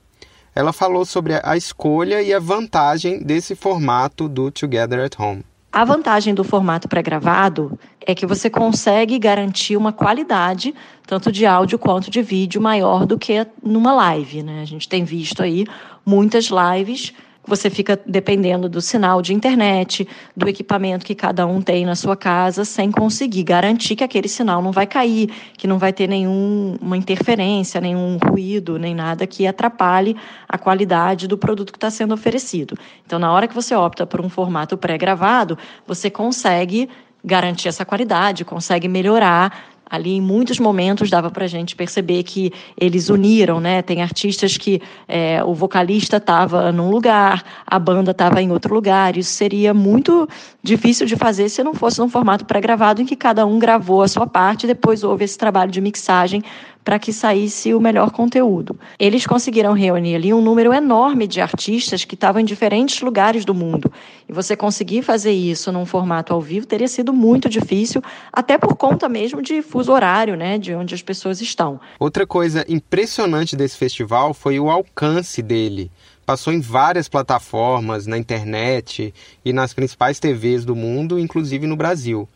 ela 0.56 0.72
falou 0.72 1.06
sobre 1.06 1.40
a 1.44 1.58
escolha 1.58 2.22
e 2.22 2.34
a 2.34 2.40
vantagem 2.40 3.24
desse 3.24 3.56
formato 3.56 4.28
do 4.28 4.52
Together 4.52 5.00
at 5.00 5.20
Home. 5.20 5.44
A 5.72 5.84
vantagem 5.84 6.36
do 6.36 6.44
formato 6.44 6.88
pré-gravado 6.88 7.80
é 8.00 8.14
que 8.14 8.28
você 8.28 8.48
consegue 8.48 9.18
garantir 9.18 9.76
uma 9.76 9.92
qualidade, 9.92 10.76
tanto 11.08 11.32
de 11.32 11.48
áudio 11.48 11.80
quanto 11.80 12.12
de 12.12 12.22
vídeo, 12.22 12.62
maior 12.62 13.08
do 13.08 13.18
que 13.18 13.46
numa 13.64 13.92
live. 13.92 14.44
Né? 14.44 14.62
A 14.62 14.66
gente 14.66 14.88
tem 14.88 15.04
visto 15.04 15.42
aí 15.42 15.66
muitas 16.06 16.50
lives 16.52 17.12
você 17.46 17.70
fica 17.70 18.00
dependendo 18.06 18.70
do 18.70 18.82
sinal 18.82 19.22
de 19.22 19.34
internet, 19.34 20.08
do 20.36 20.48
equipamento 20.48 21.06
que 21.06 21.14
cada 21.14 21.46
um 21.46 21.62
tem 21.62 21.86
na 21.86 21.96
sua 21.96 22.16
casa, 22.16 22.64
sem 22.64 22.90
conseguir 22.90 23.44
garantir 23.44 23.96
que 23.96 24.04
aquele 24.04 24.28
sinal 24.28 24.62
não 24.62 24.72
vai 24.72 24.88
cair, 24.88 25.30
que 25.58 25.68
não 25.68 25.78
vai 25.78 25.92
ter 25.92 26.08
nenhuma 26.08 26.96
interferência, 26.96 27.82
nenhum 27.82 28.18
ruído, 28.18 28.80
nem 28.80 28.96
nada 28.96 29.28
que 29.28 29.46
atrapalhe 29.46 30.16
a 30.48 30.58
qualidade 30.58 31.28
do 31.28 31.38
produto 31.38 31.72
que 31.72 31.78
está 31.78 31.90
sendo 31.90 32.14
oferecido. 32.14 32.78
Então, 33.06 33.20
na 33.20 33.32
hora 33.32 33.48
que 33.48 33.56
você 33.56 33.76
opta 33.76 34.06
por 34.06 34.22
um 34.22 34.30
formato 34.30 34.78
pré-gravado, 34.78 35.58
você 35.86 36.10
consegue 36.10 36.90
garantir 37.24 37.70
essa 37.70 37.86
qualidade, 37.86 38.44
consegue 38.44 38.88
melhorar 38.88 39.73
ali 39.94 40.16
em 40.16 40.22
muitos 40.22 40.58
momentos 40.58 41.08
dava 41.12 41.30
para 41.30 41.46
a 41.46 41.48
gente 41.48 41.76
perceber 41.76 42.24
que 42.24 42.52
eles 42.76 43.10
uniram, 43.10 43.60
né? 43.60 43.84
Tem 43.84 44.02
artistas 44.02 44.58
que 44.58 44.82
é, 45.08 45.44
o 45.44 45.54
vocalista 45.54 46.18
estava 46.18 46.72
num 46.72 46.90
lugar, 46.90 47.44
a 47.64 47.78
banda 47.78 48.10
estava 48.10 48.42
em 48.42 48.52
outro 48.52 48.74
lugar. 48.74 49.16
Isso 49.16 49.30
seria 49.30 49.72
muito 49.72 50.28
difícil 50.64 51.06
de 51.06 51.16
fazer 51.16 51.48
se 51.48 51.64
não 51.64 51.76
fosse 51.76 52.00
num 52.00 52.10
formato 52.10 52.44
pré-gravado 52.44 53.04
em 53.04 53.06
que 53.06 53.16
cada 53.16 53.46
um 53.46 53.60
gravou 53.60 54.02
a 54.02 54.08
sua 54.08 54.26
parte 54.26 54.64
e 54.64 54.68
depois 54.68 55.04
houve 55.04 55.26
esse 55.26 55.38
trabalho 55.38 55.70
de 55.70 55.80
mixagem 55.80 56.42
para 56.84 57.00
que 57.00 57.14
saísse 57.14 57.74
o 57.74 57.80
melhor 57.80 58.12
conteúdo. 58.12 58.78
Eles 59.00 59.26
conseguiram 59.26 59.74
reunir 59.74 60.16
ali 60.16 60.34
um 60.34 60.42
número 60.42 60.74
enorme 60.74 61.28
de 61.28 61.40
artistas 61.40 62.04
que 62.04 62.16
estavam 62.16 62.42
em 62.42 62.46
diferentes 62.46 63.02
lugares 63.02 63.46
do 63.46 63.54
mundo. 63.54 63.92
E 64.28 64.34
você 64.34 64.56
conseguir 64.56 65.02
fazer 65.02 65.32
isso 65.32 65.72
num 65.72 65.86
formato 65.86 66.34
ao 66.34 66.42
vivo 66.42 66.68
teria 66.68 66.88
sido 66.88 67.14
muito 67.14 67.48
difícil, 67.48 68.02
até 68.32 68.58
por 68.58 68.76
conta 68.76 69.08
mesmo 69.08 69.42
de 69.42 69.62
horário, 69.92 70.36
né, 70.36 70.58
de 70.58 70.74
onde 70.74 70.96
as 70.96 71.02
pessoas 71.02 71.42
estão. 71.42 71.80
Outra 72.00 72.26
coisa 72.26 72.66
impressionante 72.68 73.56
desse 73.56 73.78
festival 73.78 74.34
foi 74.34 74.60
o 74.60 74.70
alcance 74.70 75.42
dele 75.42 75.92
passou 76.26 76.54
em 76.54 76.60
várias 76.60 77.10
plataformas, 77.10 78.08
na 78.08 78.18
internet 78.18 79.14
e 79.44 79.54
nas 79.54 79.74
principais 79.74 80.20
TVs 80.20 80.66
do 80.66 80.76
mundo, 80.76 81.20
inclusive 81.20 81.68
no 81.68 81.76
Brasil. 81.76 82.28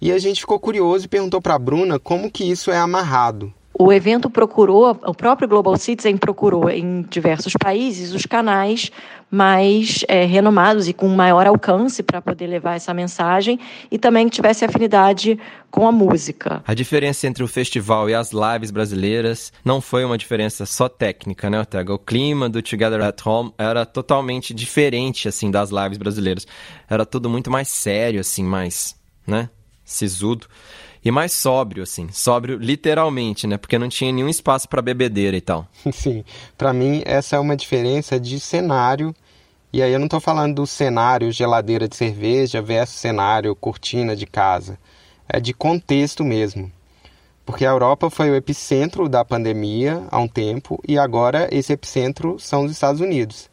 E 0.00 0.12
a 0.12 0.18
gente 0.18 0.40
ficou 0.40 0.58
curioso 0.58 1.04
e 1.04 1.08
perguntou 1.08 1.40
para 1.40 1.54
a 1.54 1.58
Bruna 1.58 1.98
como 1.98 2.30
que 2.30 2.44
isso 2.44 2.70
é 2.70 2.78
amarrado. 2.78 3.52
O 3.80 3.92
evento 3.92 4.28
procurou, 4.28 4.90
o 5.06 5.14
próprio 5.14 5.46
Global 5.46 5.76
Citizen 5.76 6.16
procurou 6.16 6.68
em 6.68 7.02
diversos 7.02 7.52
países 7.52 8.12
os 8.12 8.26
canais 8.26 8.90
mais 9.30 10.04
é, 10.08 10.24
renomados 10.24 10.88
e 10.88 10.92
com 10.92 11.06
maior 11.06 11.46
alcance 11.46 12.02
para 12.02 12.20
poder 12.20 12.48
levar 12.48 12.74
essa 12.74 12.92
mensagem 12.92 13.56
e 13.88 13.96
também 13.96 14.28
que 14.28 14.34
tivesse 14.34 14.64
afinidade 14.64 15.38
com 15.70 15.86
a 15.86 15.92
música. 15.92 16.60
A 16.66 16.74
diferença 16.74 17.28
entre 17.28 17.44
o 17.44 17.46
festival 17.46 18.10
e 18.10 18.14
as 18.14 18.32
lives 18.32 18.72
brasileiras 18.72 19.52
não 19.64 19.80
foi 19.80 20.04
uma 20.04 20.18
diferença 20.18 20.66
só 20.66 20.88
técnica, 20.88 21.48
né, 21.48 21.60
Ortega? 21.60 21.94
O 21.94 22.00
clima 22.00 22.48
do 22.48 22.60
Together 22.60 23.00
at 23.02 23.24
Home 23.24 23.52
era 23.56 23.86
totalmente 23.86 24.52
diferente, 24.52 25.28
assim, 25.28 25.52
das 25.52 25.70
lives 25.70 25.98
brasileiras. 25.98 26.48
Era 26.90 27.06
tudo 27.06 27.30
muito 27.30 27.48
mais 27.48 27.68
sério, 27.68 28.18
assim, 28.18 28.42
mais, 28.42 28.96
né, 29.24 29.48
sisudo 29.84 30.48
e 31.04 31.10
mais 31.10 31.32
sóbrio, 31.32 31.82
assim. 31.82 32.08
Sóbrio 32.12 32.58
literalmente, 32.58 33.46
né? 33.46 33.56
Porque 33.56 33.78
não 33.78 33.88
tinha 33.88 34.12
nenhum 34.12 34.28
espaço 34.28 34.68
para 34.68 34.82
bebedeira 34.82 35.36
e 35.36 35.40
tal. 35.40 35.66
Sim, 35.92 36.24
para 36.56 36.72
mim 36.72 37.02
essa 37.04 37.36
é 37.36 37.38
uma 37.38 37.56
diferença 37.56 38.18
de 38.18 38.40
cenário. 38.40 39.14
E 39.72 39.82
aí 39.82 39.92
eu 39.92 39.98
não 39.98 40.06
estou 40.06 40.20
falando 40.20 40.56
do 40.56 40.66
cenário 40.66 41.30
geladeira 41.30 41.86
de 41.86 41.94
cerveja 41.94 42.62
versus 42.62 42.96
cenário 42.96 43.54
cortina 43.54 44.16
de 44.16 44.26
casa. 44.26 44.78
É 45.28 45.38
de 45.38 45.52
contexto 45.52 46.24
mesmo. 46.24 46.72
Porque 47.44 47.64
a 47.64 47.70
Europa 47.70 48.10
foi 48.10 48.30
o 48.30 48.34
epicentro 48.34 49.08
da 49.08 49.24
pandemia 49.24 50.06
há 50.10 50.18
um 50.18 50.28
tempo 50.28 50.78
e 50.86 50.98
agora 50.98 51.48
esse 51.50 51.72
epicentro 51.72 52.38
são 52.38 52.64
os 52.64 52.72
Estados 52.72 53.00
Unidos. 53.00 53.48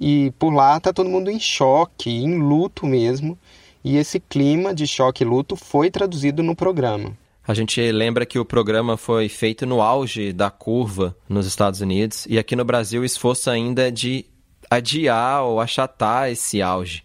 E 0.00 0.32
por 0.38 0.52
lá 0.52 0.76
está 0.76 0.92
todo 0.92 1.08
mundo 1.08 1.30
em 1.30 1.38
choque, 1.38 2.10
em 2.10 2.38
luto 2.38 2.86
mesmo 2.86 3.38
e 3.86 3.96
esse 3.96 4.18
clima 4.18 4.74
de 4.74 4.84
choque 4.84 5.22
e 5.22 5.24
luto 5.24 5.54
foi 5.54 5.92
traduzido 5.92 6.42
no 6.42 6.56
programa. 6.56 7.16
A 7.46 7.54
gente 7.54 7.80
lembra 7.92 8.26
que 8.26 8.36
o 8.36 8.44
programa 8.44 8.96
foi 8.96 9.28
feito 9.28 9.64
no 9.64 9.80
auge 9.80 10.32
da 10.32 10.50
curva 10.50 11.16
nos 11.28 11.46
Estados 11.46 11.80
Unidos 11.80 12.26
e 12.28 12.36
aqui 12.36 12.56
no 12.56 12.64
Brasil 12.64 13.02
o 13.02 13.04
esforço 13.04 13.48
ainda 13.48 13.86
é 13.86 13.90
de 13.92 14.26
adiar 14.68 15.44
ou 15.44 15.60
achatar 15.60 16.28
esse 16.28 16.60
auge. 16.60 17.04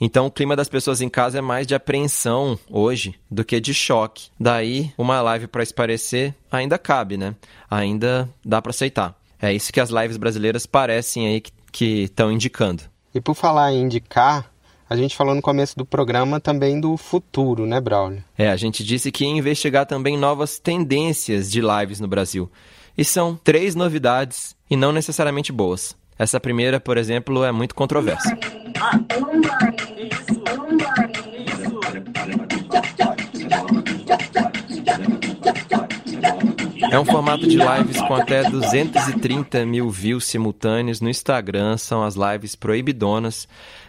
Então 0.00 0.24
o 0.24 0.30
clima 0.30 0.56
das 0.56 0.70
pessoas 0.70 1.02
em 1.02 1.08
casa 1.10 1.36
é 1.36 1.42
mais 1.42 1.66
de 1.66 1.74
apreensão 1.74 2.58
hoje 2.70 3.14
do 3.30 3.44
que 3.44 3.60
de 3.60 3.74
choque. 3.74 4.30
Daí, 4.40 4.90
uma 4.96 5.20
live 5.20 5.46
para 5.48 5.62
esparecer 5.62 6.34
ainda 6.50 6.78
cabe, 6.78 7.18
né? 7.18 7.36
Ainda 7.70 8.26
dá 8.42 8.62
para 8.62 8.70
aceitar. 8.70 9.14
É 9.38 9.52
isso 9.52 9.70
que 9.70 9.80
as 9.80 9.90
lives 9.90 10.16
brasileiras 10.16 10.64
parecem 10.64 11.26
aí 11.26 11.42
que 11.70 12.04
estão 12.04 12.32
indicando. 12.32 12.84
E 13.14 13.20
por 13.20 13.34
falar 13.34 13.70
em 13.74 13.82
indicar, 13.82 14.50
a 14.88 14.96
gente 14.96 15.16
falou 15.16 15.34
no 15.34 15.42
começo 15.42 15.76
do 15.76 15.84
programa 15.84 16.40
também 16.40 16.80
do 16.80 16.96
futuro, 16.96 17.66
né, 17.66 17.80
Braulio? 17.80 18.22
É, 18.36 18.50
a 18.50 18.56
gente 18.56 18.84
disse 18.84 19.10
que 19.10 19.24
ia 19.24 19.30
investigar 19.30 19.86
também 19.86 20.18
novas 20.18 20.58
tendências 20.58 21.50
de 21.50 21.60
lives 21.60 22.00
no 22.00 22.08
Brasil. 22.08 22.50
E 22.96 23.04
são 23.04 23.34
três 23.42 23.74
novidades 23.74 24.54
e 24.70 24.76
não 24.76 24.92
necessariamente 24.92 25.50
boas. 25.50 25.96
Essa 26.18 26.38
primeira, 26.38 26.78
por 26.78 26.98
exemplo, 26.98 27.42
é 27.42 27.50
muito 27.50 27.74
controversa. 27.74 28.36
É 36.92 36.98
um 36.98 37.06
formato 37.06 37.46
de 37.46 37.56
lives 37.56 38.00
com 38.02 38.14
até 38.14 38.42
230 38.50 39.64
mil 39.64 39.88
views 39.88 40.26
simultâneos 40.26 41.00
no 41.00 41.08
Instagram, 41.08 41.78
são 41.78 42.04
as 42.04 42.16
lives 42.16 42.54
proibidonas. 42.54 43.48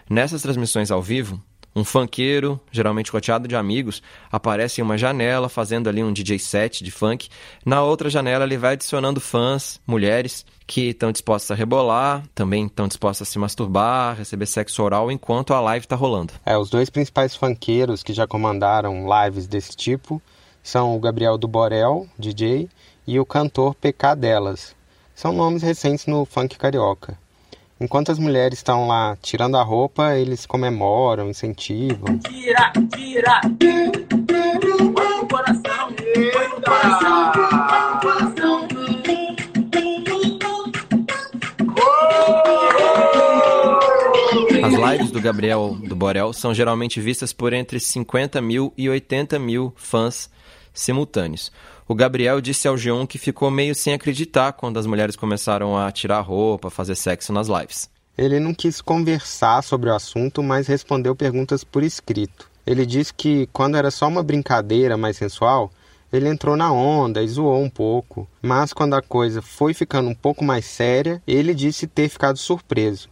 Nessas 0.10 0.41
transmissões 0.41 0.91
ao 0.91 1.01
vivo, 1.01 1.41
um 1.75 1.83
funkeiro, 1.83 2.60
geralmente 2.72 3.12
roteado 3.12 3.48
de 3.48 3.55
amigos, 3.55 4.03
aparece 4.31 4.79
em 4.79 4.83
uma 4.83 4.98
janela 4.98 5.50
fazendo 5.50 5.89
ali 5.89 6.03
um 6.03 6.13
DJ 6.13 6.38
set 6.38 6.83
de 6.83 6.91
funk. 6.91 7.29
Na 7.65 7.81
outra 7.81 8.12
janela 8.12 8.45
ele 8.45 8.57
vai 8.57 8.74
adicionando 8.74 9.19
fãs, 9.19 9.81
mulheres, 9.86 10.45
que 10.67 10.89
estão 10.89 11.12
dispostas 11.12 11.51
a 11.51 11.55
rebolar, 11.55 12.24
também 12.36 12.67
estão 12.67 12.88
dispostas 12.88 13.27
a 13.27 13.31
se 13.31 13.39
masturbar, 13.39 14.17
receber 14.17 14.45
sexo 14.45 14.83
oral 14.83 15.12
enquanto 15.12 15.53
a 15.53 15.60
live 15.60 15.86
está 15.86 15.95
rolando. 15.95 16.33
É, 16.45 16.55
os 16.55 16.69
dois 16.69 16.91
principais 16.91 17.36
funkeiros 17.36 18.03
que 18.03 18.13
já 18.13 18.27
comandaram 18.27 19.07
lives 19.07 19.48
desse 19.48 19.75
tipo 19.75 20.22
são 20.62 20.95
o 20.95 21.00
Gabriel 21.00 21.38
do 21.38 21.48
Borel, 21.48 22.07
DJ, 22.17 22.69
e 23.05 23.19
o 23.19 23.25
cantor 23.25 23.75
PK 23.75 24.15
Delas. 24.15 24.75
São 25.15 25.33
nomes 25.33 25.62
recentes 25.62 26.05
no 26.05 26.24
funk 26.24 26.57
carioca. 26.57 27.17
Enquanto 27.80 28.12
as 28.12 28.20
mulheres 28.20 28.60
estão 28.60 28.88
lá 28.88 29.18
tirando 29.22 29.58
a 29.58 29.63
roupa, 29.63 30.15
eles 30.15 30.46
comemoram, 30.46 31.30
incentivam. 31.30 32.18
Tira, 32.20 32.72
tira! 32.96 33.42
Põe 34.94 35.18
no 35.18 35.27
coração, 35.27 35.94
põe 35.94 36.48
no 36.48 36.62
coração, 36.62 37.32
põe 37.32 37.94
no 37.94 38.01
coração. 38.01 38.34
As 44.63 44.74
lives 44.74 45.12
do 45.12 45.20
Gabriel 45.20 45.77
do 45.84 45.96
Borel 45.96 46.32
são 46.32 46.53
geralmente 46.53 47.01
vistas 47.01 47.34
por 47.34 47.51
entre 47.51 47.80
50 47.80 48.42
mil 48.42 48.74
e 48.77 48.89
80 48.89 49.38
mil 49.38 49.74
fãs 49.75 50.30
simultâneos. 50.74 51.51
O 51.88 51.94
Gabriel 51.94 52.40
disse 52.40 52.68
ao 52.68 52.75
G1 52.75 53.06
que 53.06 53.18
ficou 53.18 53.52
meio 53.52 53.75
sem 53.75 53.94
acreditar 53.94 54.54
quando 54.54 54.80
as 54.80 54.86
mulheres 54.86 55.16
começaram 55.18 55.78
a 55.78 55.92
tirar 55.92 56.22
roupa, 56.22 56.70
fazer 56.70 56.96
sexo 56.96 57.34
nas 57.34 57.48
lives. 57.48 57.90
Ele 58.18 58.40
não 58.40 58.54
quis 58.54 58.80
conversar 58.80 59.62
sobre 59.63 59.90
o 59.90 59.96
assunto, 59.96 60.42
mas 60.42 60.68
respondeu 60.68 61.16
perguntas 61.16 61.63
por 61.63 61.84
escrito. 61.84 62.50
Ele 62.66 62.86
disse 62.86 63.13
que 63.13 63.50
quando 63.52 63.75
era 63.75 63.92
só 63.92 64.08
uma 64.08 64.24
brincadeira 64.24 64.96
mais 64.96 65.18
sensual, 65.18 65.72
ele 66.12 66.30
entrou 66.30 66.56
na 66.56 66.72
onda 66.72 67.22
e 67.22 67.28
zoou 67.28 67.62
um 67.62 67.70
pouco, 67.70 68.28
mas 68.42 68.72
quando 68.72 68.94
a 68.94 69.02
coisa 69.02 69.42
foi 69.42 69.74
ficando 69.74 70.10
um 70.10 70.16
pouco 70.16 70.44
mais 70.46 70.63
séria, 70.63 71.22
ele 71.28 71.54
disse 71.54 71.88
ter 71.88 72.08
ficado 72.08 72.38
surpreso. 72.38 73.10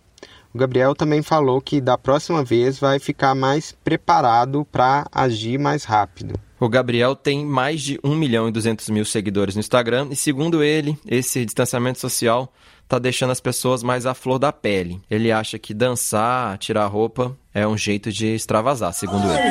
O 0.54 0.58
Gabriel 0.58 0.94
também 0.94 1.22
falou 1.22 1.60
que 1.60 1.82
da 1.82 1.98
próxima 1.98 2.44
vez 2.44 2.78
vai 2.80 3.00
ficar 3.00 3.34
mais 3.34 3.72
preparado 3.84 4.66
para 4.72 5.08
agir 5.12 5.58
mais 5.58 5.84
rápido. 5.84 6.40
O 6.62 6.70
Gabriel 6.70 7.16
tem 7.16 7.44
mais 7.44 7.82
de 7.82 8.00
1 8.04 8.14
milhão 8.14 8.48
e 8.48 8.52
200 8.52 8.88
mil 8.92 9.04
seguidores 9.04 9.56
no 9.56 9.60
Instagram 9.60 10.10
e, 10.12 10.16
segundo 10.16 10.62
ele, 10.62 10.96
esse 11.08 11.44
distanciamento 11.44 11.98
social 11.98 12.54
está 12.84 13.00
deixando 13.00 13.32
as 13.32 13.42
pessoas 13.42 13.82
mais 13.82 14.06
à 14.06 14.14
flor 14.14 14.38
da 14.38 14.54
pele. 14.54 15.02
Ele 15.10 15.32
acha 15.32 15.58
que 15.58 15.74
dançar, 15.74 16.60
tirar 16.60 16.86
roupa 16.86 17.36
é 17.52 17.68
um 17.68 17.76
jeito 17.76 18.12
de 18.12 18.28
extravasar, 18.28 18.94
segundo 18.94 19.26
ele. 19.34 19.42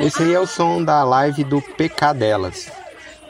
Esse 0.00 0.22
aí 0.22 0.34
é 0.34 0.40
o 0.40 0.46
som 0.46 0.84
da 0.84 1.02
live 1.02 1.44
do 1.44 1.62
PK 1.62 2.12
delas. 2.12 2.70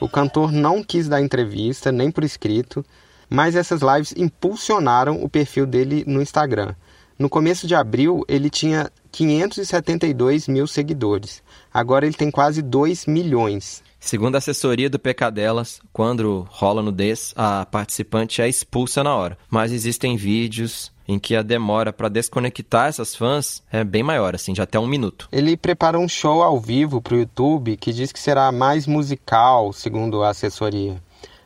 O 0.00 0.09
cantor 0.09 0.50
não 0.50 0.83
quis 0.83 1.07
dar 1.07 1.23
entrevista, 1.23 1.92
nem 1.92 2.11
por 2.11 2.25
escrito, 2.25 2.85
mas 3.28 3.54
essas 3.54 3.80
lives 3.80 4.12
impulsionaram 4.16 5.23
o 5.23 5.28
perfil 5.28 5.66
dele 5.66 6.02
no 6.04 6.21
Instagram. 6.21 6.75
No 7.21 7.29
começo 7.29 7.67
de 7.67 7.75
abril, 7.75 8.25
ele 8.27 8.49
tinha 8.49 8.91
572 9.12 10.49
mil 10.49 10.67
seguidores. 10.67 11.43
Agora 11.71 12.07
ele 12.07 12.15
tem 12.15 12.31
quase 12.31 12.62
2 12.62 13.05
milhões. 13.05 13.83
Segundo 14.00 14.37
a 14.37 14.39
assessoria 14.39 14.89
do 14.89 14.99
Pecadelas, 14.99 15.83
quando 15.93 16.49
rola 16.49 16.81
nudez, 16.81 17.35
a 17.37 17.67
participante 17.67 18.41
é 18.41 18.49
expulsa 18.49 19.05
na 19.05 19.15
hora. 19.15 19.37
Mas 19.50 19.71
existem 19.71 20.17
vídeos 20.17 20.91
em 21.07 21.19
que 21.19 21.37
a 21.37 21.43
demora 21.43 21.93
para 21.93 22.09
desconectar 22.09 22.87
essas 22.87 23.15
fãs 23.15 23.62
é 23.71 23.85
bem 23.85 24.03
maior, 24.03 24.35
assim, 24.35 24.55
de 24.55 24.62
até 24.62 24.79
um 24.79 24.87
minuto. 24.87 25.29
Ele 25.31 25.59
prepara 25.59 25.99
um 25.99 26.09
show 26.09 26.43
ao 26.43 26.59
vivo 26.59 27.03
para 27.03 27.17
o 27.17 27.19
YouTube 27.19 27.77
que 27.77 27.93
diz 27.93 28.12
que 28.12 28.19
será 28.19 28.50
mais 28.50 28.87
musical, 28.87 29.75
segundo 29.75 30.23
a 30.23 30.31
assessoria. 30.31 30.97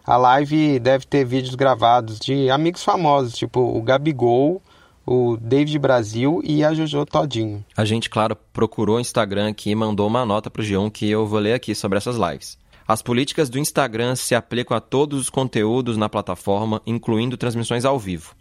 A 0.06 0.16
live 0.16 0.78
deve 0.78 1.04
ter 1.04 1.24
vídeos 1.24 1.56
gravados 1.56 2.20
de 2.20 2.48
amigos 2.48 2.84
famosos, 2.84 3.34
tipo 3.34 3.58
o 3.58 3.82
Gabigol, 3.82 4.62
o 5.06 5.36
David 5.36 5.78
Brasil 5.78 6.40
e 6.44 6.64
a 6.64 6.72
Jojo 6.72 7.04
Todinho. 7.06 7.64
A 7.76 7.84
gente, 7.84 8.08
claro, 8.08 8.36
procurou 8.52 8.96
o 8.96 9.00
Instagram 9.00 9.48
aqui 9.48 9.70
e 9.70 9.74
mandou 9.74 10.06
uma 10.06 10.24
nota 10.24 10.50
para 10.50 10.62
o 10.62 10.64
G1 10.64 10.90
que 10.90 11.08
eu 11.08 11.26
vou 11.26 11.38
ler 11.38 11.54
aqui 11.54 11.74
sobre 11.74 11.98
essas 11.98 12.16
lives. 12.16 12.58
As 12.86 13.00
políticas 13.00 13.48
do 13.48 13.58
Instagram 13.58 14.14
se 14.14 14.34
aplicam 14.34 14.76
a 14.76 14.80
todos 14.80 15.18
os 15.18 15.30
conteúdos 15.30 15.96
na 15.96 16.08
plataforma, 16.08 16.82
incluindo 16.86 17.36
transmissões 17.36 17.84
ao 17.84 17.98
vivo. 17.98 18.34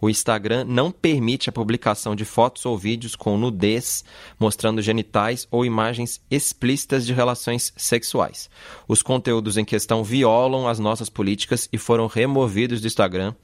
O 0.00 0.10
Instagram 0.10 0.64
não 0.64 0.90
permite 0.90 1.48
a 1.48 1.52
publicação 1.52 2.14
de 2.14 2.24
fotos 2.24 2.66
ou 2.66 2.76
vídeos 2.76 3.16
com 3.16 3.38
nudez, 3.38 4.04
mostrando 4.38 4.82
genitais 4.82 5.48
ou 5.50 5.64
imagens 5.64 6.20
explícitas 6.30 7.06
de 7.06 7.14
relações 7.14 7.72
sexuais. 7.76 8.50
Os 8.86 9.02
conteúdos 9.02 9.56
em 9.56 9.64
questão 9.64 10.04
violam 10.04 10.68
as 10.68 10.78
nossas 10.78 11.08
políticas 11.08 11.68
e 11.72 11.78
foram 11.78 12.06
removidos 12.06 12.80
do 12.80 12.86
Instagram. 12.86 13.34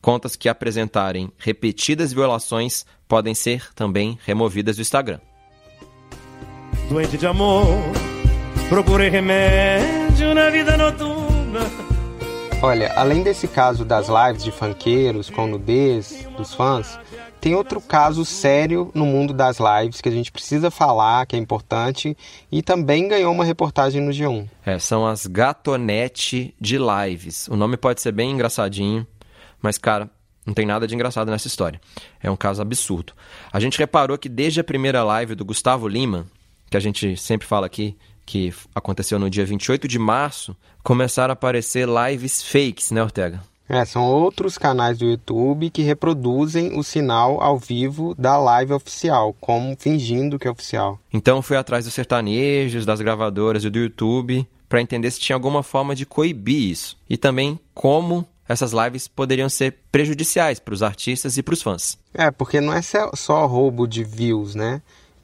Contas 0.00 0.36
que 0.36 0.48
apresentarem 0.48 1.30
repetidas 1.38 2.12
violações 2.12 2.86
podem 3.06 3.34
ser 3.34 3.72
também 3.74 4.18
removidas 4.24 4.76
do 4.76 4.82
Instagram. 4.82 5.20
Doente 6.88 7.18
de 7.18 7.26
amor, 7.26 7.66
procurei 8.68 9.08
remédio 9.08 10.34
na 10.34 10.48
vida 10.50 10.76
noturna. 10.76 11.60
Olha, 12.60 12.92
além 12.96 13.22
desse 13.22 13.46
caso 13.46 13.84
das 13.84 14.08
lives 14.08 14.42
de 14.42 14.50
funkeiros 14.50 15.30
com 15.30 15.46
nudez 15.46 16.26
dos 16.36 16.52
fãs, 16.54 16.98
tem 17.40 17.54
outro 17.54 17.80
caso 17.80 18.24
sério 18.24 18.90
no 18.92 19.06
mundo 19.06 19.32
das 19.32 19.58
lives 19.58 20.00
que 20.00 20.08
a 20.08 20.12
gente 20.12 20.32
precisa 20.32 20.68
falar, 20.68 21.24
que 21.26 21.36
é 21.36 21.38
importante, 21.38 22.16
e 22.50 22.60
também 22.60 23.06
ganhou 23.06 23.32
uma 23.32 23.44
reportagem 23.44 24.02
no 24.02 24.10
G1. 24.10 24.48
É, 24.66 24.76
são 24.76 25.06
as 25.06 25.24
gatonete 25.26 26.52
de 26.60 26.78
lives. 26.78 27.46
O 27.46 27.54
nome 27.54 27.76
pode 27.76 28.00
ser 28.00 28.10
bem 28.10 28.32
engraçadinho, 28.32 29.06
mas, 29.62 29.78
cara, 29.78 30.10
não 30.46 30.54
tem 30.54 30.64
nada 30.64 30.86
de 30.86 30.94
engraçado 30.94 31.30
nessa 31.30 31.46
história. 31.46 31.80
É 32.22 32.30
um 32.30 32.36
caso 32.36 32.62
absurdo. 32.62 33.12
A 33.52 33.60
gente 33.60 33.78
reparou 33.78 34.16
que 34.16 34.28
desde 34.28 34.60
a 34.60 34.64
primeira 34.64 35.04
live 35.04 35.34
do 35.34 35.44
Gustavo 35.44 35.86
Lima, 35.86 36.26
que 36.70 36.76
a 36.76 36.80
gente 36.80 37.16
sempre 37.16 37.46
fala 37.46 37.66
aqui, 37.66 37.96
que 38.24 38.52
aconteceu 38.74 39.18
no 39.18 39.28
dia 39.28 39.44
28 39.44 39.86
de 39.86 39.98
março, 39.98 40.56
começaram 40.82 41.32
a 41.32 41.34
aparecer 41.34 41.86
lives 41.86 42.42
fakes, 42.42 42.90
né, 42.90 43.02
Ortega? 43.02 43.42
É, 43.68 43.84
são 43.84 44.02
outros 44.06 44.56
canais 44.56 44.96
do 44.96 45.04
YouTube 45.04 45.68
que 45.68 45.82
reproduzem 45.82 46.78
o 46.78 46.82
sinal 46.82 47.42
ao 47.42 47.58
vivo 47.58 48.14
da 48.14 48.38
live 48.38 48.72
oficial, 48.72 49.36
como 49.38 49.76
fingindo 49.78 50.38
que 50.38 50.48
é 50.48 50.50
oficial. 50.50 50.98
Então 51.12 51.42
fui 51.42 51.58
atrás 51.58 51.84
dos 51.84 51.92
sertanejos, 51.92 52.86
das 52.86 53.02
gravadoras 53.02 53.64
e 53.64 53.70
do 53.70 53.78
YouTube 53.78 54.48
para 54.68 54.80
entender 54.80 55.10
se 55.10 55.20
tinha 55.20 55.36
alguma 55.36 55.62
forma 55.62 55.94
de 55.94 56.06
coibir 56.06 56.70
isso 56.70 56.96
e 57.08 57.16
também 57.16 57.58
como 57.74 58.26
essas 58.48 58.72
lives 58.72 59.06
poderiam 59.06 59.48
ser 59.48 59.76
prejudiciais 59.92 60.58
para 60.58 60.74
os 60.74 60.82
artistas 60.82 61.36
e 61.36 61.42
para 61.42 61.54
os 61.54 61.62
fãs. 61.62 61.98
É, 62.14 62.30
porque 62.30 62.60
não 62.60 62.72
é 62.72 62.80
só 62.82 63.46
roubo 63.46 63.86
de 63.86 64.02
views, 64.02 64.54
né? 64.54 64.80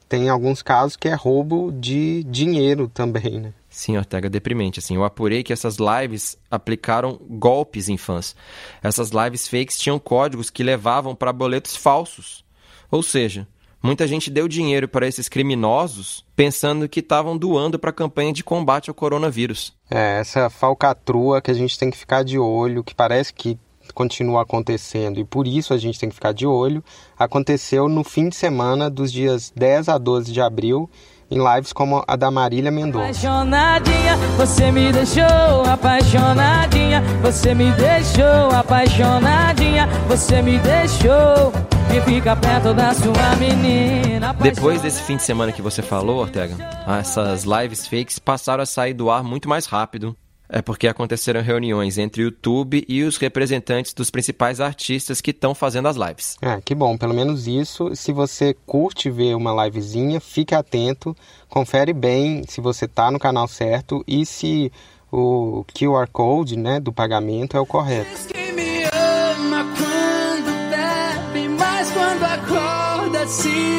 tem 0.07 0.29
alguns 0.29 0.61
casos 0.61 0.95
que 0.95 1.07
é 1.07 1.13
roubo 1.13 1.71
de 1.71 2.23
dinheiro 2.25 2.87
também, 2.87 3.39
né? 3.39 3.53
Sim, 3.69 3.97
Ortega, 3.97 4.29
deprimente. 4.29 4.79
Assim, 4.79 4.95
eu 4.95 5.03
apurei 5.03 5.43
que 5.43 5.51
essas 5.51 5.77
lives 5.77 6.37
aplicaram 6.49 7.19
golpes 7.29 7.89
em 7.89 7.97
fãs. 7.97 8.35
Essas 8.81 9.09
lives 9.09 9.47
fakes 9.47 9.77
tinham 9.77 9.99
códigos 9.99 10.49
que 10.49 10.63
levavam 10.63 11.13
para 11.13 11.33
boletos 11.33 11.75
falsos. 11.75 12.45
Ou 12.89 13.03
seja, 13.03 13.47
muita 13.85 14.07
gente 14.07 14.31
deu 14.31 14.47
dinheiro 14.47 14.87
para 14.87 15.07
esses 15.07 15.29
criminosos 15.29 16.25
pensando 16.35 16.89
que 16.89 16.99
estavam 16.99 17.37
doando 17.37 17.77
para 17.77 17.91
a 17.91 17.93
campanha 17.93 18.33
de 18.33 18.43
combate 18.43 18.89
ao 18.89 18.95
coronavírus. 18.95 19.73
É, 19.89 20.19
essa 20.19 20.49
falcatrua 20.49 21.41
que 21.41 21.51
a 21.51 21.53
gente 21.53 21.77
tem 21.77 21.91
que 21.91 21.97
ficar 21.97 22.23
de 22.23 22.39
olho, 22.39 22.83
que 22.83 22.95
parece 22.95 23.31
que 23.31 23.57
continua 23.93 24.41
acontecendo 24.41 25.19
e 25.19 25.23
por 25.23 25.47
isso 25.47 25.73
a 25.73 25.77
gente 25.77 25.99
tem 25.99 26.09
que 26.09 26.15
ficar 26.15 26.33
de 26.33 26.47
olho, 26.47 26.83
aconteceu 27.17 27.87
no 27.87 28.03
fim 28.03 28.27
de 28.29 28.35
semana 28.35 28.89
dos 28.89 29.11
dias 29.11 29.53
10 29.55 29.89
a 29.89 29.97
12 29.97 30.31
de 30.31 30.41
abril 30.41 30.89
em 31.29 31.37
lives 31.37 31.73
como 31.73 32.03
a 32.07 32.15
da 32.15 32.29
Marília 32.29 32.71
Mendonça. 32.71 33.05
Apaixonadinha, 33.05 34.17
você 34.37 34.71
me 34.71 34.91
deixou 34.91 35.65
apaixonadinha, 35.71 37.01
você 37.21 37.53
me 37.53 37.71
deixou 37.71 38.51
apaixonadinha, 38.51 39.87
você 40.07 40.41
me 40.41 40.59
deixou 40.59 41.51
e 41.95 42.01
fica 42.01 42.35
perto 42.35 42.73
da 42.73 42.93
sua 42.93 43.35
menina. 43.37 44.33
Depois 44.33 44.81
desse 44.81 45.01
fim 45.01 45.17
de 45.17 45.23
semana 45.23 45.51
que 45.51 45.61
você 45.61 45.81
falou, 45.81 46.21
Ortega, 46.21 46.55
essas 46.99 47.43
lives 47.43 47.87
fakes 47.87 48.19
passaram 48.19 48.63
a 48.63 48.65
sair 48.65 48.93
do 48.93 49.09
ar 49.09 49.23
muito 49.23 49.47
mais 49.47 49.65
rápido 49.65 50.15
é 50.49 50.61
porque 50.61 50.87
aconteceram 50.87 51.41
reuniões 51.41 51.97
entre 51.97 52.21
o 52.21 52.25
YouTube 52.25 52.85
e 52.87 53.03
os 53.03 53.17
representantes 53.17 53.93
dos 53.93 54.09
principais 54.09 54.59
artistas 54.59 55.21
que 55.21 55.31
estão 55.31 55.55
fazendo 55.55 55.87
as 55.87 55.95
lives. 55.95 56.37
É, 56.41 56.59
que 56.61 56.75
bom, 56.75 56.97
pelo 56.97 57.13
menos 57.13 57.47
isso. 57.47 57.95
Se 57.95 58.11
você 58.11 58.55
curte 58.65 59.09
ver 59.09 59.35
uma 59.35 59.65
livezinha, 59.65 60.19
fique 60.19 60.53
atento, 60.53 61.15
confere 61.49 61.93
bem 61.93 62.43
se 62.47 62.61
você 62.61 62.85
está 62.85 63.11
no 63.11 63.19
canal 63.19 63.47
certo 63.47 64.03
e 64.07 64.25
se 64.25 64.71
o 65.11 65.65
QR 65.73 66.07
Code 66.11 66.57
né, 66.57 66.79
do 66.79 66.91
pagamento 66.91 67.55
é 67.55 67.59
o 67.59 67.65
correto. 67.65 68.09
Diz 68.11 68.55
me 68.55 68.83
ama 68.83 69.65
quando 69.77 70.69
bebe, 70.69 71.49
mas 71.49 71.91
quando 71.91 72.23
acorda 72.23 73.27
se 73.27 73.74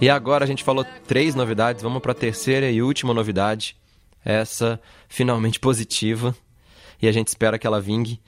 E 0.00 0.08
agora 0.08 0.44
a 0.44 0.48
gente 0.48 0.64
falou 0.64 0.84
três 1.06 1.34
novidades, 1.34 1.82
vamos 1.82 2.00
para 2.00 2.12
a 2.12 2.14
terceira 2.14 2.70
e 2.70 2.80
última 2.80 3.12
novidade. 3.12 3.76
Essa 4.24 4.80
finalmente 5.08 5.60
positiva 5.60 6.34
e 7.02 7.06
a 7.06 7.12
gente 7.12 7.28
espera 7.28 7.58
que 7.58 7.66
ela 7.66 7.82
vingue. 7.82 8.18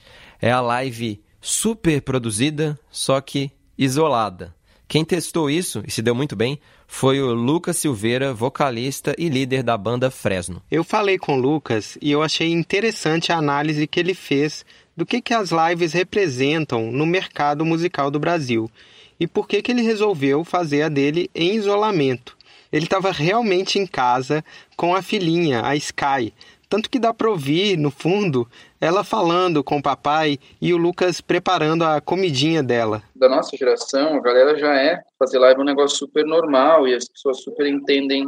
É 0.40 0.50
a 0.50 0.60
live 0.60 1.22
super 1.40 2.02
produzida, 2.02 2.78
só 2.90 3.20
que 3.22 3.50
isolada. 3.78 4.54
Quem 4.86 5.02
testou 5.02 5.48
isso 5.48 5.82
e 5.86 5.90
se 5.90 6.02
deu 6.02 6.14
muito 6.14 6.36
bem 6.36 6.60
foi 6.86 7.22
o 7.22 7.32
Lucas 7.32 7.78
Silveira, 7.78 8.34
vocalista 8.34 9.14
e 9.16 9.30
líder 9.30 9.62
da 9.62 9.78
banda 9.78 10.10
Fresno. 10.10 10.62
Eu 10.70 10.84
falei 10.84 11.16
com 11.16 11.38
o 11.38 11.40
Lucas 11.40 11.96
e 12.02 12.10
eu 12.10 12.22
achei 12.22 12.52
interessante 12.52 13.32
a 13.32 13.38
análise 13.38 13.86
que 13.86 13.98
ele 13.98 14.12
fez 14.12 14.66
do 14.94 15.06
que, 15.06 15.22
que 15.22 15.32
as 15.32 15.50
lives 15.50 15.94
representam 15.94 16.92
no 16.92 17.06
mercado 17.06 17.64
musical 17.64 18.10
do 18.10 18.20
Brasil 18.20 18.70
e 19.18 19.26
por 19.26 19.46
que, 19.46 19.62
que 19.62 19.72
ele 19.72 19.82
resolveu 19.82 20.44
fazer 20.44 20.82
a 20.82 20.88
dele 20.88 21.30
em 21.34 21.54
isolamento. 21.54 22.36
Ele 22.72 22.84
estava 22.84 23.10
realmente 23.10 23.78
em 23.78 23.86
casa 23.86 24.42
com 24.76 24.94
a 24.94 25.02
filhinha, 25.02 25.64
a 25.64 25.76
Sky. 25.76 26.32
Tanto 26.68 26.88
que 26.88 26.98
dá 26.98 27.12
para 27.12 27.28
ouvir, 27.28 27.76
no 27.76 27.90
fundo, 27.90 28.48
ela 28.80 29.04
falando 29.04 29.62
com 29.62 29.76
o 29.76 29.82
papai 29.82 30.38
e 30.58 30.72
o 30.72 30.78
Lucas 30.78 31.20
preparando 31.20 31.84
a 31.84 32.00
comidinha 32.00 32.62
dela. 32.62 33.02
Da 33.14 33.28
nossa 33.28 33.54
geração, 33.54 34.16
a 34.16 34.20
galera 34.20 34.58
já 34.58 34.74
é 34.74 35.02
fazer 35.18 35.38
live 35.38 35.60
um 35.60 35.64
negócio 35.64 35.98
super 35.98 36.24
normal 36.24 36.88
e 36.88 36.94
as 36.94 37.06
pessoas 37.06 37.42
super 37.42 37.66
entendem 37.66 38.26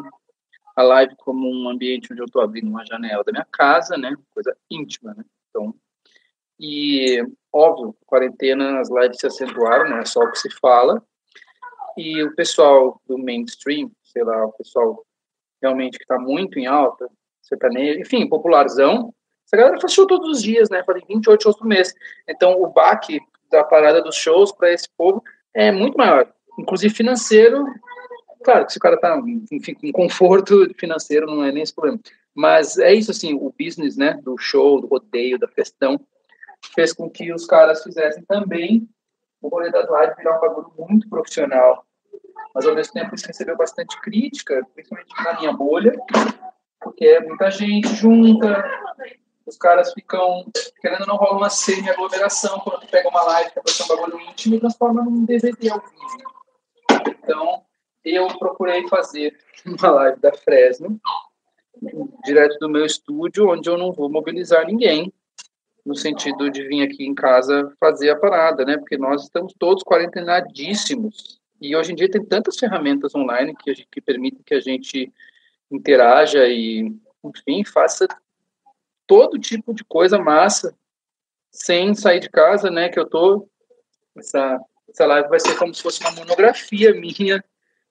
a 0.77 0.83
live 0.83 1.15
como 1.17 1.49
um 1.49 1.71
ambiente 1.71 2.13
onde 2.13 2.21
eu 2.21 2.27
estou 2.27 2.43
abrindo 2.43 2.69
uma 2.69 2.85
janela 2.85 3.25
da 3.25 3.33
minha 3.33 3.47
casa, 3.51 3.97
né? 3.97 4.15
Coisa 4.35 4.55
íntima, 4.71 5.15
né? 5.15 5.25
Então, 5.49 5.75
e, 6.59 7.25
óbvio, 7.53 7.97
quarentena, 8.07 8.81
as 8.81 8.91
lives 8.91 9.19
se 9.19 9.27
acentuaram, 9.27 9.91
não 9.91 9.99
é 9.99 10.05
só 10.05 10.21
o 10.21 10.31
que 10.31 10.39
se 10.39 10.51
fala. 10.61 11.03
E 11.97 12.23
o 12.23 12.35
pessoal 12.35 13.01
do 13.07 13.19
mainstream, 13.19 13.91
sei 14.03 14.25
lá, 14.25 14.47
o 14.47 14.53
pessoal 14.53 15.05
realmente 15.63 15.97
que 15.97 16.05
está 16.05 16.19
muito 16.19 16.59
em 16.59 16.67
alta, 16.67 17.09
sertanejo, 17.43 18.01
enfim, 18.01 18.29
popularzão, 18.29 19.15
essa 19.47 19.57
galera 19.57 19.81
faz 19.81 19.93
show 19.93 20.07
todos 20.07 20.29
os 20.29 20.43
dias, 20.43 20.71
né? 20.71 20.83
Fazem 20.85 21.05
28 21.09 21.43
shows 21.43 21.57
por 21.57 21.67
mês. 21.67 21.95
Então, 22.29 22.61
o 22.63 22.69
baque 22.69 23.21
da 23.51 23.63
parada 23.63 24.03
dos 24.03 24.17
shows 24.17 24.51
para 24.51 24.73
esse 24.73 24.89
povo 24.97 25.23
é 25.53 25.71
muito 25.71 25.97
maior. 25.97 26.27
Inclusive 26.59 26.95
financeiro, 26.95 27.65
claro 28.43 28.67
que 28.67 28.73
se 28.73 28.79
o 28.79 28.81
cara 28.81 28.97
tá, 28.97 29.21
enfim, 29.53 29.75
com 29.75 29.93
conforto 29.93 30.73
financeiro, 30.77 31.27
não 31.27 31.45
é 31.45 31.53
nem 31.53 31.63
esse 31.63 31.75
problema. 31.75 32.01
Mas 32.35 32.79
é 32.79 32.93
isso, 32.93 33.11
assim, 33.11 33.35
o 33.35 33.55
business, 33.59 33.97
né? 33.97 34.19
Do 34.23 34.37
show, 34.39 34.81
do 34.81 34.87
rodeio, 34.87 35.39
da 35.39 35.47
festão, 35.47 36.01
fez 36.75 36.93
com 36.93 37.11
que 37.11 37.33
os 37.33 37.47
caras 37.47 37.83
fizessem 37.83 38.25
também 38.25 38.89
o 39.41 39.49
rolê 39.49 39.71
das 39.71 39.89
lives 39.89 40.17
virar 40.17 40.39
um 40.39 40.41
bagulho 40.41 40.73
muito 40.79 41.09
profissional. 41.09 41.85
Mas 42.55 42.67
ao 42.67 42.75
mesmo 42.75 42.93
tempo 42.93 43.15
isso 43.15 43.27
recebeu 43.27 43.57
bastante 43.57 44.01
crítica, 44.01 44.67
principalmente 44.75 45.15
na 45.23 45.39
minha 45.39 45.53
bolha, 45.53 45.93
porque 46.81 47.07
é 47.07 47.21
muita 47.21 47.51
gente 47.51 47.89
junta, 47.95 48.65
os 49.47 49.59
caras 49.59 49.93
ficam 49.93 50.47
querendo 50.81 51.03
ou 51.03 51.07
não 51.07 51.17
rola 51.17 51.37
uma 51.37 51.51
semi-aglomeração 51.51 52.61
quando 52.61 52.81
tu 52.81 52.89
pega 52.89 53.09
uma 53.09 53.23
live 53.25 53.51
que 53.51 53.59
é 53.59 53.63
ser 53.67 53.83
um 53.83 53.89
bagulho 53.89 54.21
íntimo 54.21 54.55
e 54.55 54.61
transforma 54.61 55.03
num 55.03 55.25
DVD 55.25 55.71
ao 55.71 55.81
vivo. 55.81 57.09
Então, 57.09 57.63
eu 58.05 58.27
procurei 58.39 58.89
fazer 58.89 59.37
uma 59.67 59.91
live 59.91 60.21
da 60.21 60.33
Fresno, 60.33 60.99
direto 62.25 62.59
do 62.59 62.71
meu 62.71 62.87
estúdio, 62.87 63.51
onde 63.51 63.69
eu 63.69 63.77
não 63.77 63.93
vou 63.93 64.09
mobilizar 64.09 64.67
ninguém, 64.67 65.13
no 65.85 65.95
sentido 65.95 66.51
de 66.51 66.67
vir 66.67 66.83
aqui 66.83 67.05
em 67.05 67.15
casa 67.15 67.73
fazer 67.79 68.11
a 68.11 68.17
parada, 68.17 68.65
né? 68.65 68.79
Porque 68.79 68.97
nós 68.97 69.25
estamos 69.25 69.53
todos 69.59 69.85
quarentenadíssimos. 69.85 71.41
E 71.61 71.77
hoje 71.77 71.93
em 71.93 71.95
dia 71.95 72.11
tem 72.11 72.25
tantas 72.25 72.57
ferramentas 72.57 73.15
online 73.15 73.55
que, 73.55 73.75
gente, 73.75 73.89
que 73.91 74.01
permitem 74.01 74.43
que 74.45 74.55
a 74.55 74.61
gente 74.61 75.13
interaja 75.71 76.47
e, 76.47 76.93
enfim, 77.23 77.65
faça 77.65 78.07
todo 79.07 79.39
tipo 79.39 79.75
de 79.75 79.85
coisa 79.85 80.19
massa 80.19 80.75
sem 81.51 81.95
sair 81.95 82.21
de 82.21 82.31
casa, 82.31 82.71
né? 82.71 82.89
Que 82.89 82.99
eu 82.99 83.07
tô 83.07 83.49
essa 84.17 84.61
essa 84.89 85.07
live 85.07 85.29
vai 85.29 85.41
ser 85.41 85.57
como 85.57 85.75
se 85.75 85.83
fosse 85.83 86.01
uma 86.01 86.13
monografia 86.13 86.95
minha 86.95 87.45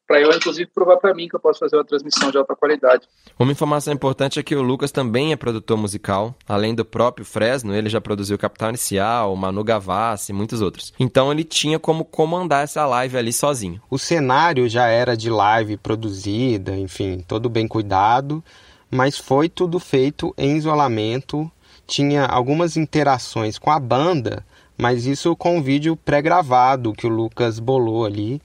para 0.07 0.19
eu, 0.19 0.29
inclusive, 0.31 0.69
provar 0.73 0.97
para 0.97 1.13
mim 1.13 1.27
que 1.27 1.35
eu 1.35 1.39
posso 1.39 1.59
fazer 1.59 1.75
uma 1.77 1.85
transmissão 1.85 2.29
de 2.29 2.37
alta 2.37 2.55
qualidade. 2.55 3.07
Uma 3.39 3.51
informação 3.51 3.93
importante 3.93 4.39
é 4.39 4.43
que 4.43 4.55
o 4.55 4.61
Lucas 4.61 4.91
também 4.91 5.31
é 5.31 5.35
produtor 5.35 5.77
musical. 5.77 6.35
Além 6.47 6.75
do 6.75 6.83
próprio 6.83 7.25
Fresno, 7.25 7.73
ele 7.73 7.89
já 7.89 8.01
produziu 8.01 8.37
Capital 8.37 8.69
Inicial, 8.69 9.35
Manu 9.35 9.63
Gavassi 9.63 10.31
e 10.31 10.35
muitos 10.35 10.61
outros. 10.61 10.93
Então 10.99 11.31
ele 11.31 11.43
tinha 11.43 11.79
como 11.79 12.03
comandar 12.03 12.63
essa 12.63 12.85
live 12.85 13.17
ali 13.17 13.31
sozinho. 13.31 13.81
O 13.89 13.97
cenário 13.97 14.67
já 14.67 14.87
era 14.87 15.15
de 15.15 15.29
live 15.29 15.77
produzida, 15.77 16.75
enfim, 16.75 17.23
todo 17.25 17.49
bem 17.49 17.67
cuidado, 17.67 18.43
mas 18.91 19.17
foi 19.17 19.47
tudo 19.47 19.79
feito 19.79 20.33
em 20.37 20.57
isolamento. 20.57 21.49
Tinha 21.87 22.25
algumas 22.25 22.75
interações 22.77 23.57
com 23.57 23.71
a 23.71 23.79
banda, 23.79 24.45
mas 24.77 25.05
isso 25.05 25.35
com 25.35 25.57
um 25.57 25.61
vídeo 25.61 25.95
pré-gravado 25.95 26.93
que 26.93 27.07
o 27.07 27.09
Lucas 27.09 27.59
bolou 27.59 28.05
ali 28.05 28.41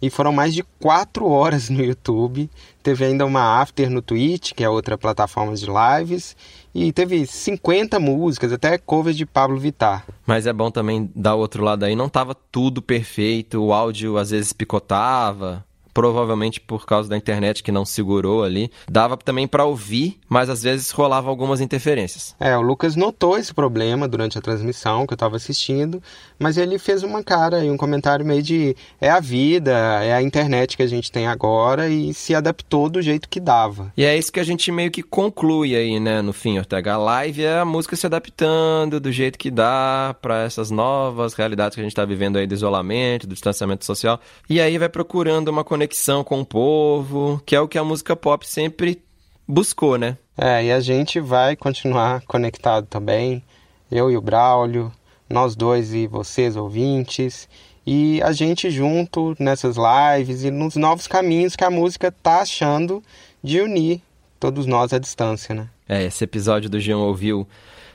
e 0.00 0.08
foram 0.08 0.32
mais 0.32 0.54
de 0.54 0.62
quatro 0.78 1.26
horas 1.26 1.68
no 1.68 1.82
YouTube. 1.82 2.50
Teve 2.82 3.04
ainda 3.04 3.26
uma 3.26 3.60
after 3.60 3.90
no 3.90 4.00
Twitch, 4.00 4.52
que 4.52 4.64
é 4.64 4.68
outra 4.68 4.96
plataforma 4.96 5.54
de 5.54 5.66
lives, 5.66 6.36
e 6.74 6.92
teve 6.92 7.26
50 7.26 8.00
músicas, 8.00 8.52
até 8.52 8.78
covers 8.78 9.16
de 9.16 9.26
Pablo 9.26 9.58
Vittar. 9.58 10.06
Mas 10.26 10.46
é 10.46 10.52
bom 10.52 10.70
também 10.70 11.10
dar 11.14 11.34
o 11.34 11.40
outro 11.40 11.62
lado 11.62 11.84
aí, 11.84 11.94
não 11.94 12.08
tava 12.08 12.34
tudo 12.34 12.80
perfeito, 12.80 13.62
o 13.62 13.72
áudio 13.72 14.16
às 14.16 14.30
vezes 14.30 14.52
picotava, 14.52 15.64
provavelmente 15.92 16.60
por 16.60 16.86
causa 16.86 17.08
da 17.08 17.16
internet 17.16 17.62
que 17.62 17.72
não 17.72 17.84
segurou 17.84 18.42
ali. 18.42 18.70
Dava 18.88 19.16
também 19.16 19.46
para 19.46 19.64
ouvir, 19.64 20.18
mas 20.28 20.48
às 20.48 20.62
vezes 20.62 20.90
rolava 20.90 21.28
algumas 21.28 21.60
interferências. 21.60 22.34
É, 22.38 22.56
o 22.56 22.60
Lucas 22.60 22.96
notou 22.96 23.38
esse 23.38 23.52
problema 23.52 24.08
durante 24.08 24.38
a 24.38 24.40
transmissão 24.40 25.06
que 25.06 25.12
eu 25.12 25.16
estava 25.16 25.36
assistindo, 25.36 26.02
mas 26.38 26.56
ele 26.56 26.78
fez 26.78 27.02
uma 27.02 27.22
cara 27.22 27.64
e 27.64 27.70
um 27.70 27.76
comentário 27.76 28.24
meio 28.24 28.42
de 28.42 28.76
é 29.00 29.10
a 29.10 29.20
vida, 29.20 29.72
é 30.02 30.12
a 30.12 30.22
internet 30.22 30.76
que 30.76 30.82
a 30.82 30.86
gente 30.86 31.10
tem 31.10 31.26
agora 31.26 31.88
e 31.88 32.12
se 32.14 32.34
adaptou 32.34 32.88
do 32.88 33.02
jeito 33.02 33.28
que 33.28 33.40
dava. 33.40 33.92
E 33.96 34.04
é 34.04 34.16
isso 34.16 34.32
que 34.32 34.40
a 34.40 34.44
gente 34.44 34.70
meio 34.72 34.90
que 34.90 35.02
conclui 35.02 35.76
aí, 35.76 36.00
né, 36.00 36.22
no 36.22 36.32
fim, 36.32 36.58
Ortega. 36.58 36.94
A 36.94 36.96
live 36.96 37.44
é 37.44 37.58
a 37.58 37.64
música 37.64 37.96
se 37.96 38.06
adaptando 38.06 39.00
do 39.00 39.12
jeito 39.12 39.38
que 39.38 39.50
dá 39.50 40.14
para 40.20 40.42
essas 40.42 40.70
novas 40.70 41.34
realidades 41.34 41.74
que 41.74 41.80
a 41.80 41.84
gente 41.84 41.92
está 41.92 42.04
vivendo 42.04 42.36
aí 42.36 42.46
do 42.46 42.54
isolamento, 42.54 43.26
do 43.26 43.34
distanciamento 43.34 43.84
social. 43.84 44.20
E 44.48 44.60
aí 44.60 44.78
vai 44.78 44.88
procurando 44.88 45.48
uma 45.48 45.64
conexão 45.64 45.89
conexão 45.90 46.22
com 46.22 46.40
o 46.40 46.46
povo, 46.46 47.42
que 47.44 47.56
é 47.56 47.60
o 47.60 47.66
que 47.66 47.76
a 47.76 47.82
música 47.82 48.14
pop 48.14 48.46
sempre 48.46 49.02
buscou, 49.46 49.98
né? 49.98 50.16
É, 50.38 50.64
e 50.64 50.72
a 50.72 50.78
gente 50.78 51.18
vai 51.18 51.56
continuar 51.56 52.22
conectado 52.22 52.86
também, 52.86 53.42
eu 53.90 54.08
e 54.08 54.16
o 54.16 54.20
Braulio, 54.20 54.92
nós 55.28 55.56
dois 55.56 55.92
e 55.92 56.06
vocês 56.06 56.54
ouvintes, 56.54 57.48
e 57.84 58.22
a 58.22 58.30
gente 58.30 58.70
junto 58.70 59.34
nessas 59.38 59.76
lives 59.76 60.44
e 60.44 60.50
nos 60.50 60.76
novos 60.76 61.08
caminhos 61.08 61.56
que 61.56 61.64
a 61.64 61.70
música 61.70 62.12
tá 62.12 62.42
achando 62.42 63.02
de 63.42 63.60
unir 63.60 64.00
todos 64.38 64.66
nós 64.66 64.92
à 64.92 64.98
distância, 64.98 65.54
né? 65.54 65.68
É, 65.88 66.04
esse 66.04 66.22
episódio 66.22 66.70
do 66.70 66.78
Jean 66.78 66.98
ouviu 66.98 67.46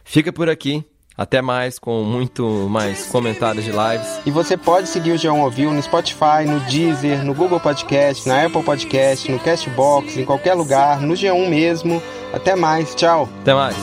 fica 0.03 0.34
por 0.34 0.49
aqui. 0.49 0.84
Até 1.17 1.41
mais, 1.41 1.80
com 1.80 2.04
muito 2.04 2.67
mais 2.69 3.06
comentários 3.08 3.63
de 3.63 3.71
lives. 3.71 4.19
E 4.25 4.32
você 4.32 4.58
pode 4.58 4.88
seguir 4.88 5.13
o 5.13 5.17
João 5.17 5.41
Ouviu 5.41 5.71
no 5.71 5.82
Spotify, 5.82 6.45
no 6.45 6.60
Deezer, 6.62 7.23
no 7.23 7.34
Google 7.34 7.60
Podcast, 7.60 8.28
na 8.28 8.45
Apple 8.45 8.63
Podcast, 8.63 9.32
no 9.32 9.39
Castbox, 9.39 10.17
em 10.17 10.25
qualquer 10.25 10.54
lugar, 10.56 10.99
no 10.99 11.13
G1 11.13 11.47
mesmo. 11.47 12.01
Até 12.34 12.56
mais, 12.56 12.93
tchau. 12.95 13.30
Até 13.41 13.54
mais. 13.54 13.75